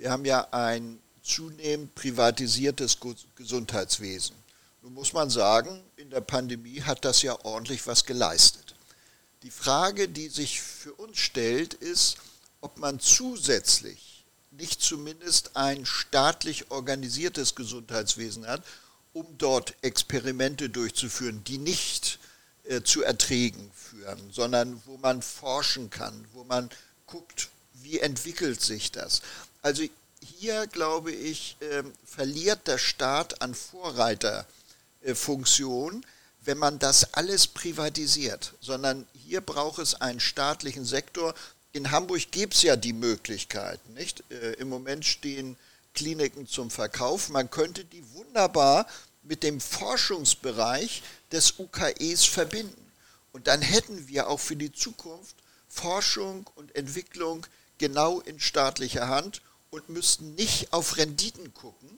Wir 0.01 0.11
haben 0.11 0.25
ja 0.25 0.49
ein 0.51 0.99
zunehmend 1.23 1.95
privatisiertes 1.95 2.97
Gesundheitswesen. 3.37 4.35
Nun 4.81 4.95
muss 4.95 5.13
man 5.13 5.29
sagen, 5.29 5.83
in 5.97 6.09
der 6.09 6.23
Pandemie 6.23 6.81
hat 6.81 7.05
das 7.05 7.21
ja 7.21 7.39
ordentlich 7.45 7.87
was 7.87 8.07
geleistet. 8.07 8.75
Die 9.43 9.51
Frage, 9.51 10.09
die 10.09 10.29
sich 10.29 10.63
für 10.63 10.95
uns 10.95 11.19
stellt, 11.19 11.75
ist, 11.75 12.17
ob 12.63 12.79
man 12.79 12.99
zusätzlich 12.99 14.25
nicht 14.53 14.81
zumindest 14.81 15.55
ein 15.55 15.85
staatlich 15.85 16.71
organisiertes 16.71 17.55
Gesundheitswesen 17.55 18.47
hat, 18.47 18.63
um 19.13 19.27
dort 19.37 19.75
Experimente 19.83 20.71
durchzuführen, 20.71 21.45
die 21.45 21.59
nicht 21.59 22.19
äh, 22.65 22.81
zu 22.81 23.03
Erträgen 23.03 23.71
führen, 23.75 24.33
sondern 24.33 24.81
wo 24.87 24.97
man 24.97 25.21
forschen 25.21 25.91
kann, 25.91 26.27
wo 26.33 26.45
man 26.45 26.71
guckt, 27.07 27.51
wie 27.83 27.99
entwickelt 27.99 28.63
sich 28.63 28.93
das. 28.93 29.21
Also 29.63 29.85
hier, 30.23 30.67
glaube 30.67 31.13
ich, 31.13 31.57
äh, 31.61 31.83
verliert 32.05 32.67
der 32.67 32.79
Staat 32.79 33.43
an 33.43 33.55
Vorreiterfunktion, 33.55 36.05
wenn 36.43 36.59
man 36.59 36.79
das 36.79 37.15
alles 37.15 37.47
privatisiert, 37.47 38.55
sondern 38.61 39.07
hier 39.13 39.41
braucht 39.41 39.79
es 39.79 40.01
einen 40.01 40.21
staatlichen 40.21 40.85
Sektor. 40.85 41.35
In 41.73 41.91
Hamburg 41.91 42.31
gibt 42.31 42.55
es 42.55 42.63
ja 42.63 42.77
die 42.77 42.93
Möglichkeiten, 42.93 43.95
nicht? 43.95 44.23
Äh, 44.31 44.53
Im 44.55 44.69
Moment 44.69 45.05
stehen 45.05 45.57
Kliniken 45.95 46.47
zum 46.47 46.71
Verkauf. 46.71 47.29
Man 47.29 47.51
könnte 47.51 47.85
die 47.85 48.05
wunderbar 48.15 48.87
mit 49.23 49.43
dem 49.43 49.61
Forschungsbereich 49.61 51.03
des 51.33 51.59
UKEs 51.59 52.25
verbinden. 52.25 52.91
Und 53.33 53.47
dann 53.47 53.63
hätten 53.63 54.09
wir 54.09 54.29
auch 54.29 54.41
für 54.41 54.57
die 54.57 54.73
Zukunft 54.73 55.37
Forschung 55.69 56.49
und 56.57 56.75
Entwicklung 56.75 57.47
genau 57.79 58.21
in 58.21 58.41
staatlicher 58.41 59.09
Hand 59.09 59.41
und 59.71 59.89
müssten 59.89 60.35
nicht 60.35 60.73
auf 60.73 60.97
Renditen 60.97 61.53
gucken 61.55 61.89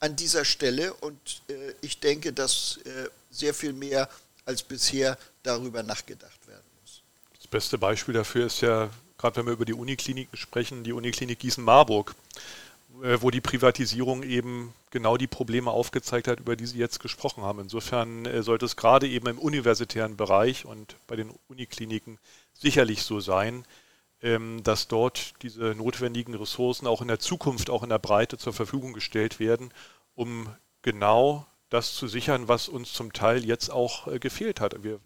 an 0.00 0.16
dieser 0.16 0.44
Stelle. 0.44 0.94
Und 0.94 1.42
äh, 1.48 1.74
ich 1.80 2.00
denke, 2.00 2.32
dass 2.32 2.78
äh, 2.84 3.08
sehr 3.30 3.54
viel 3.54 3.72
mehr 3.72 4.08
als 4.44 4.62
bisher 4.62 5.18
darüber 5.42 5.82
nachgedacht 5.82 6.46
werden 6.46 6.64
muss. 6.82 7.02
Das 7.36 7.46
beste 7.46 7.78
Beispiel 7.78 8.14
dafür 8.14 8.46
ist 8.46 8.60
ja, 8.60 8.90
gerade 9.18 9.36
wenn 9.36 9.46
wir 9.46 9.52
über 9.52 9.64
die 9.64 9.74
Unikliniken 9.74 10.36
sprechen, 10.36 10.82
die 10.82 10.92
Uniklinik 10.92 11.38
Gießen-Marburg, 11.38 12.14
äh, 13.02 13.18
wo 13.20 13.30
die 13.30 13.40
Privatisierung 13.40 14.22
eben 14.22 14.74
genau 14.90 15.16
die 15.16 15.26
Probleme 15.26 15.70
aufgezeigt 15.70 16.26
hat, 16.28 16.40
über 16.40 16.56
die 16.56 16.66
Sie 16.66 16.78
jetzt 16.78 17.00
gesprochen 17.00 17.44
haben. 17.44 17.60
Insofern 17.60 18.26
äh, 18.26 18.42
sollte 18.42 18.66
es 18.66 18.76
gerade 18.76 19.08
eben 19.08 19.26
im 19.28 19.38
universitären 19.38 20.16
Bereich 20.16 20.64
und 20.64 20.96
bei 21.06 21.16
den 21.16 21.30
Unikliniken 21.48 22.18
sicherlich 22.54 23.02
so 23.02 23.20
sein, 23.20 23.64
dass 24.22 24.86
dort 24.86 25.32
diese 25.40 25.74
notwendigen 25.74 26.34
Ressourcen 26.34 26.86
auch 26.86 27.00
in 27.00 27.08
der 27.08 27.20
Zukunft, 27.20 27.70
auch 27.70 27.82
in 27.82 27.88
der 27.88 27.98
Breite 27.98 28.36
zur 28.36 28.52
Verfügung 28.52 28.92
gestellt 28.92 29.40
werden, 29.40 29.72
um 30.14 30.46
genau 30.82 31.46
das 31.70 31.94
zu 31.94 32.08
sichern, 32.08 32.48
was 32.48 32.68
uns 32.68 32.92
zum 32.92 33.12
Teil 33.12 33.44
jetzt 33.44 33.70
auch 33.70 34.08
äh, 34.08 34.18
gefehlt 34.18 34.60
hat. 34.60 34.82
Wir 34.82 35.00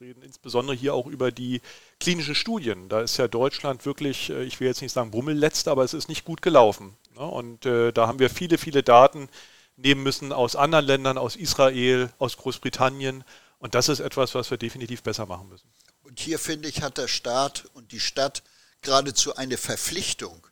reden 0.00 0.22
insbesondere 0.22 0.76
hier 0.76 0.94
auch 0.94 1.06
über 1.06 1.30
die 1.30 1.60
klinischen 2.00 2.34
Studien. 2.34 2.88
Da 2.88 3.02
ist 3.02 3.16
ja 3.18 3.28
Deutschland 3.28 3.84
wirklich, 3.84 4.30
äh, 4.30 4.44
ich 4.44 4.60
will 4.60 4.68
jetzt 4.68 4.80
nicht 4.80 4.92
sagen 4.92 5.10
Brummelletzter, 5.10 5.70
aber 5.70 5.84
es 5.84 5.94
ist 5.94 6.08
nicht 6.08 6.24
gut 6.24 6.40
gelaufen. 6.40 6.96
Ne? 7.16 7.24
Und 7.24 7.66
äh, 7.66 7.92
da 7.92 8.06
haben 8.06 8.18
wir 8.18 8.30
viele, 8.30 8.58
viele 8.58 8.82
Daten 8.82 9.28
nehmen 9.76 10.02
müssen 10.02 10.32
aus 10.32 10.56
anderen 10.56 10.86
Ländern, 10.86 11.18
aus 11.18 11.36
Israel, 11.36 12.10
aus 12.18 12.36
Großbritannien. 12.36 13.24
Und 13.58 13.74
das 13.74 13.88
ist 13.88 14.00
etwas, 14.00 14.34
was 14.34 14.50
wir 14.50 14.58
definitiv 14.58 15.02
besser 15.02 15.26
machen 15.26 15.48
müssen. 15.48 15.68
Und 16.12 16.20
hier 16.20 16.38
finde 16.38 16.68
ich, 16.68 16.82
hat 16.82 16.98
der 16.98 17.08
Staat 17.08 17.70
und 17.72 17.90
die 17.90 17.98
Stadt 17.98 18.42
geradezu 18.82 19.34
eine 19.34 19.56
Verpflichtung, 19.56 20.46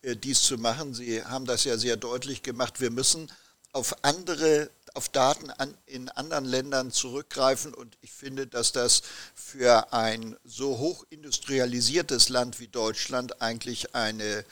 äh, 0.00 0.16
dies 0.16 0.42
zu 0.42 0.56
machen. 0.56 0.94
Sie 0.94 1.22
haben 1.22 1.44
das 1.44 1.64
ja 1.64 1.76
sehr 1.76 1.98
deutlich 1.98 2.42
gemacht. 2.42 2.80
Wir 2.80 2.90
müssen 2.90 3.30
auf 3.72 3.94
andere, 4.06 4.70
auf 4.94 5.10
Daten 5.10 5.50
an, 5.50 5.76
in 5.84 6.08
anderen 6.08 6.46
Ländern 6.46 6.92
zurückgreifen. 6.92 7.74
Und 7.74 7.98
ich 8.00 8.10
finde, 8.10 8.46
dass 8.46 8.72
das 8.72 9.02
für 9.34 9.92
ein 9.92 10.34
so 10.46 10.78
hoch 10.78 11.04
industrialisiertes 11.10 12.30
Land 12.30 12.58
wie 12.58 12.68
Deutschland 12.68 13.42
eigentlich 13.42 13.94
eine 13.94 14.46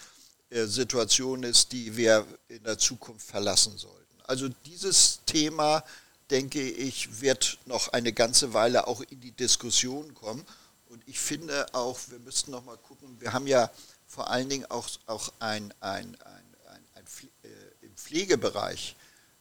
äh, 0.50 0.66
Situation 0.66 1.42
ist, 1.42 1.72
die 1.72 1.96
wir 1.96 2.26
in 2.48 2.64
der 2.64 2.76
Zukunft 2.76 3.26
verlassen 3.26 3.78
sollten. 3.78 4.20
Also 4.24 4.50
dieses 4.66 5.20
Thema 5.24 5.82
denke 6.30 6.62
ich, 6.62 7.20
wird 7.20 7.58
noch 7.66 7.88
eine 7.88 8.12
ganze 8.12 8.54
Weile 8.54 8.86
auch 8.86 9.00
in 9.00 9.20
die 9.20 9.32
Diskussion 9.32 10.14
kommen. 10.14 10.44
Und 10.88 11.02
ich 11.06 11.20
finde 11.20 11.66
auch, 11.74 11.98
wir 12.08 12.18
müssten 12.20 12.50
noch 12.50 12.64
mal 12.64 12.76
gucken, 12.76 13.20
wir 13.20 13.32
haben 13.32 13.46
ja 13.46 13.70
vor 14.06 14.30
allen 14.30 14.48
Dingen 14.48 14.66
auch, 14.70 14.88
auch 15.06 15.32
ein, 15.38 15.72
ein, 15.80 16.16
ein, 16.24 16.84
ein, 16.94 17.04
äh, 17.42 17.48
im 17.82 17.94
Pflegebereich 17.94 18.96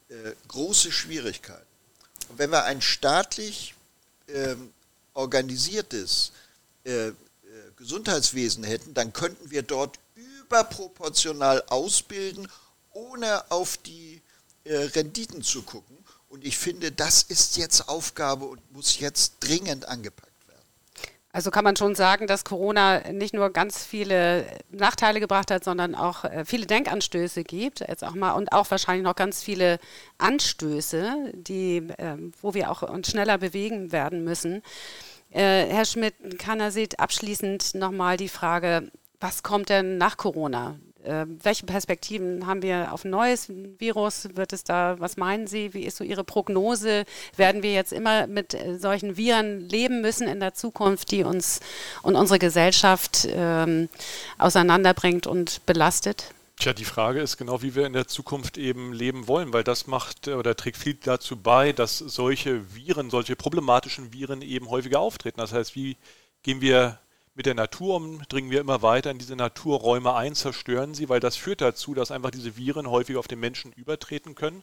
äh, 0.10 0.34
große 0.48 0.92
Schwierigkeiten. 0.92 1.66
Und 2.30 2.38
wenn 2.38 2.52
wir 2.52 2.66
ein 2.66 2.82
staatlich 2.82 3.74
äh, 4.28 4.56
organisiertes 5.14 6.32
äh, 6.84 7.12
Gesundheitswesen 7.78 8.64
hätten, 8.64 8.94
dann 8.94 9.14
könnten 9.14 9.52
wir 9.52 9.64
dort 9.64 9.98
überproportional 10.16 11.64
ausbilden, 11.68 12.48
ohne 12.92 13.50
auf 13.50 13.78
die 13.78 14.22
äh, 14.66 14.76
Renditen 14.76 15.42
zu 15.42 15.62
gucken. 15.64 15.98
Und 16.30 16.46
ich 16.46 16.58
finde, 16.58 16.92
das 16.92 17.24
ist 17.24 17.58
jetzt 17.58 17.90
Aufgabe 17.90 18.46
und 18.46 18.72
muss 18.72 19.00
jetzt 19.00 19.40
dringend 19.40 19.86
angepackt 19.86 20.48
werden. 20.48 20.64
Also 21.32 21.50
kann 21.50 21.64
man 21.64 21.76
schon 21.76 21.96
sagen, 21.96 22.28
dass 22.28 22.46
Corona 22.46 23.12
nicht 23.12 23.34
nur 23.34 23.50
ganz 23.52 23.84
viele 23.84 24.46
Nachteile 24.72 25.20
gebracht 25.20 25.50
hat, 25.50 25.64
sondern 25.64 25.96
auch 25.96 26.24
äh, 26.24 26.46
viele 26.46 26.68
Denkanstöße 26.68 27.44
gibt, 27.44 27.80
jetzt 27.82 28.04
auch 28.04 28.14
mal 28.14 28.34
und 28.34 28.52
auch 28.52 28.70
wahrscheinlich 28.70 29.04
noch 29.04 29.16
ganz 29.16 29.42
viele 29.44 29.80
Anstöße, 30.20 31.32
die, 31.34 31.88
ähm, 31.98 32.32
wo 32.42 32.54
wir 32.54 32.70
auch 32.70 32.84
uns 32.84 33.10
schneller 33.10 33.40
bewegen 33.40 33.92
werden 33.92 34.24
müssen. 34.24 34.62
Äh, 35.32 35.66
Herr 35.66 35.86
Schmidt, 35.86 36.40
Kanner 36.40 36.72
sieht 36.72 37.00
abschließend 37.00 37.74
nochmal 37.74 38.18
die 38.18 38.30
Frage, 38.30 38.92
was 39.20 39.42
kommt 39.42 39.70
denn 39.70 39.98
nach 39.98 40.16
Corona? 40.18 40.80
Äh, 41.04 41.26
welche 41.44 41.66
Perspektiven 41.66 42.46
haben 42.46 42.62
wir 42.62 42.92
auf 42.92 43.06
ein 43.06 43.12
neues 43.12 43.50
Virus? 43.78 44.28
Wird 44.34 44.52
es 44.52 44.64
da, 44.64 45.00
was 45.00 45.16
meinen 45.16 45.48
Sie? 45.48 45.74
Wie 45.74 45.84
ist 45.84 45.98
so 45.98 46.04
Ihre 46.04 46.24
Prognose? 46.24 47.06
Werden 47.38 47.64
wir 47.64 47.74
jetzt 47.74 47.94
immer 47.94 48.28
mit 48.28 48.54
äh, 48.54 48.78
solchen 48.78 49.16
Viren 49.16 49.62
leben 49.62 50.02
müssen 50.02 50.28
in 50.28 50.40
der 50.40 50.54
Zukunft, 50.54 51.12
die 51.12 51.24
uns 51.24 51.62
und 52.02 52.16
unsere 52.16 52.40
Gesellschaft 52.40 53.28
ähm, 53.32 53.88
auseinanderbringt 54.38 55.26
und 55.26 55.66
belastet? 55.66 56.34
Tja, 56.58 56.74
die 56.74 56.84
Frage 56.84 57.22
ist 57.22 57.38
genau, 57.38 57.62
wie 57.62 57.76
wir 57.76 57.86
in 57.86 57.94
der 57.94 58.08
Zukunft 58.08 58.58
eben 58.58 58.92
leben 58.92 59.30
wollen, 59.30 59.54
weil 59.54 59.64
das 59.64 59.88
macht 59.88 60.28
oder 60.28 60.58
trägt 60.58 60.76
viel 60.76 60.96
dazu 60.96 61.38
bei, 61.38 61.72
dass 61.72 62.00
solche 62.00 62.76
Viren, 62.76 63.10
solche 63.10 63.38
problematischen 63.38 64.12
Viren 64.12 64.42
eben 64.42 64.70
häufiger 64.70 65.00
auftreten. 65.00 65.40
Das 65.40 65.54
heißt, 65.54 65.74
wie 65.76 65.96
gehen 66.44 66.60
wir 66.60 67.00
mit 67.40 67.46
der 67.46 67.56
Natur 67.56 67.96
um, 67.96 68.22
dringen 68.28 68.52
wir 68.52 68.60
immer 68.60 68.82
weiter 68.82 69.12
in 69.12 69.18
diese 69.18 69.38
Naturräume 69.38 70.14
ein, 70.14 70.36
zerstören 70.36 70.94
sie, 70.94 71.08
weil 71.08 71.22
das 71.22 71.38
führt 71.38 71.62
dazu, 71.62 71.94
dass 71.94 72.12
einfach 72.12 72.32
diese 72.32 72.58
Viren 72.58 72.90
häufiger 72.90 73.18
auf 73.18 73.30
den 73.30 73.40
Menschen 73.40 73.72
übertreten 73.72 74.36
können 74.36 74.62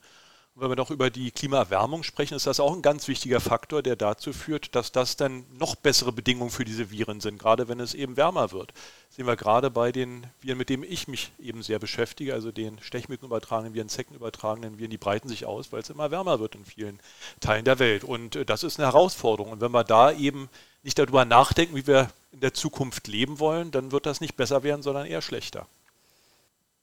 wenn 0.58 0.70
wir 0.70 0.76
noch 0.76 0.90
über 0.90 1.10
die 1.10 1.30
Klimaerwärmung 1.30 2.02
sprechen, 2.02 2.34
ist 2.34 2.46
das 2.46 2.60
auch 2.60 2.74
ein 2.74 2.80
ganz 2.80 3.08
wichtiger 3.08 3.40
Faktor, 3.40 3.82
der 3.82 3.94
dazu 3.94 4.32
führt, 4.32 4.74
dass 4.74 4.90
das 4.90 5.16
dann 5.16 5.44
noch 5.58 5.74
bessere 5.74 6.12
Bedingungen 6.12 6.50
für 6.50 6.64
diese 6.64 6.90
Viren 6.90 7.20
sind, 7.20 7.38
gerade 7.38 7.68
wenn 7.68 7.78
es 7.78 7.92
eben 7.92 8.16
wärmer 8.16 8.52
wird. 8.52 8.72
Das 9.08 9.16
sehen 9.16 9.26
wir 9.26 9.36
gerade 9.36 9.70
bei 9.70 9.92
den 9.92 10.26
Viren, 10.40 10.56
mit 10.56 10.70
denen 10.70 10.82
ich 10.82 11.08
mich 11.08 11.30
eben 11.38 11.62
sehr 11.62 11.78
beschäftige, 11.78 12.32
also 12.32 12.52
den 12.52 12.78
Stechmückenübertragenen 12.80 13.74
Viren, 13.74 13.90
Zeckenübertragenen 13.90 14.78
Viren, 14.78 14.90
die 14.90 14.96
breiten 14.96 15.28
sich 15.28 15.44
aus, 15.44 15.72
weil 15.72 15.80
es 15.80 15.90
immer 15.90 16.10
wärmer 16.10 16.40
wird 16.40 16.54
in 16.54 16.64
vielen 16.64 17.00
Teilen 17.40 17.66
der 17.66 17.78
Welt. 17.78 18.02
Und 18.02 18.36
äh, 18.36 18.46
das 18.46 18.64
ist 18.64 18.80
eine 18.80 18.86
Herausforderung. 18.86 19.52
Und 19.52 19.60
wenn 19.60 19.72
wir 19.72 19.84
da 19.84 20.10
eben 20.10 20.48
nicht 20.86 20.98
darüber 20.98 21.26
nachdenken, 21.26 21.76
wie 21.76 21.86
wir 21.86 22.08
in 22.32 22.40
der 22.40 22.54
Zukunft 22.54 23.06
leben 23.06 23.38
wollen, 23.38 23.70
dann 23.70 23.92
wird 23.92 24.06
das 24.06 24.22
nicht 24.22 24.36
besser 24.36 24.62
werden, 24.62 24.82
sondern 24.82 25.06
eher 25.06 25.20
schlechter. 25.20 25.66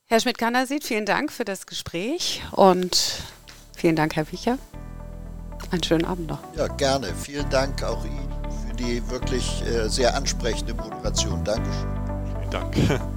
Herr 0.05 0.19
Schmidt-Kannersied, 0.19 0.83
vielen 0.83 1.07
Dank 1.07 1.31
für 1.31 1.45
das 1.45 1.65
Gespräch 1.65 2.43
und 2.51 3.23
Vielen 3.83 3.97
Dank, 3.97 4.15
Herr 4.15 4.31
Wicher. 4.31 4.57
Einen 5.71 5.83
schönen 5.83 6.05
Abend 6.05 6.27
noch. 6.27 6.39
Ja, 6.55 6.67
gerne. 6.67 7.13
Vielen 7.15 7.49
Dank 7.49 7.83
auch 7.83 8.05
Ihnen 8.05 8.29
für 8.65 8.75
die 8.75 9.09
wirklich 9.09 9.61
äh, 9.63 9.89
sehr 9.89 10.15
ansprechende 10.15 10.73
Moderation. 10.73 11.43
Dankeschön. 11.43 11.89
Vielen 12.39 12.49
Dank. 12.49 12.75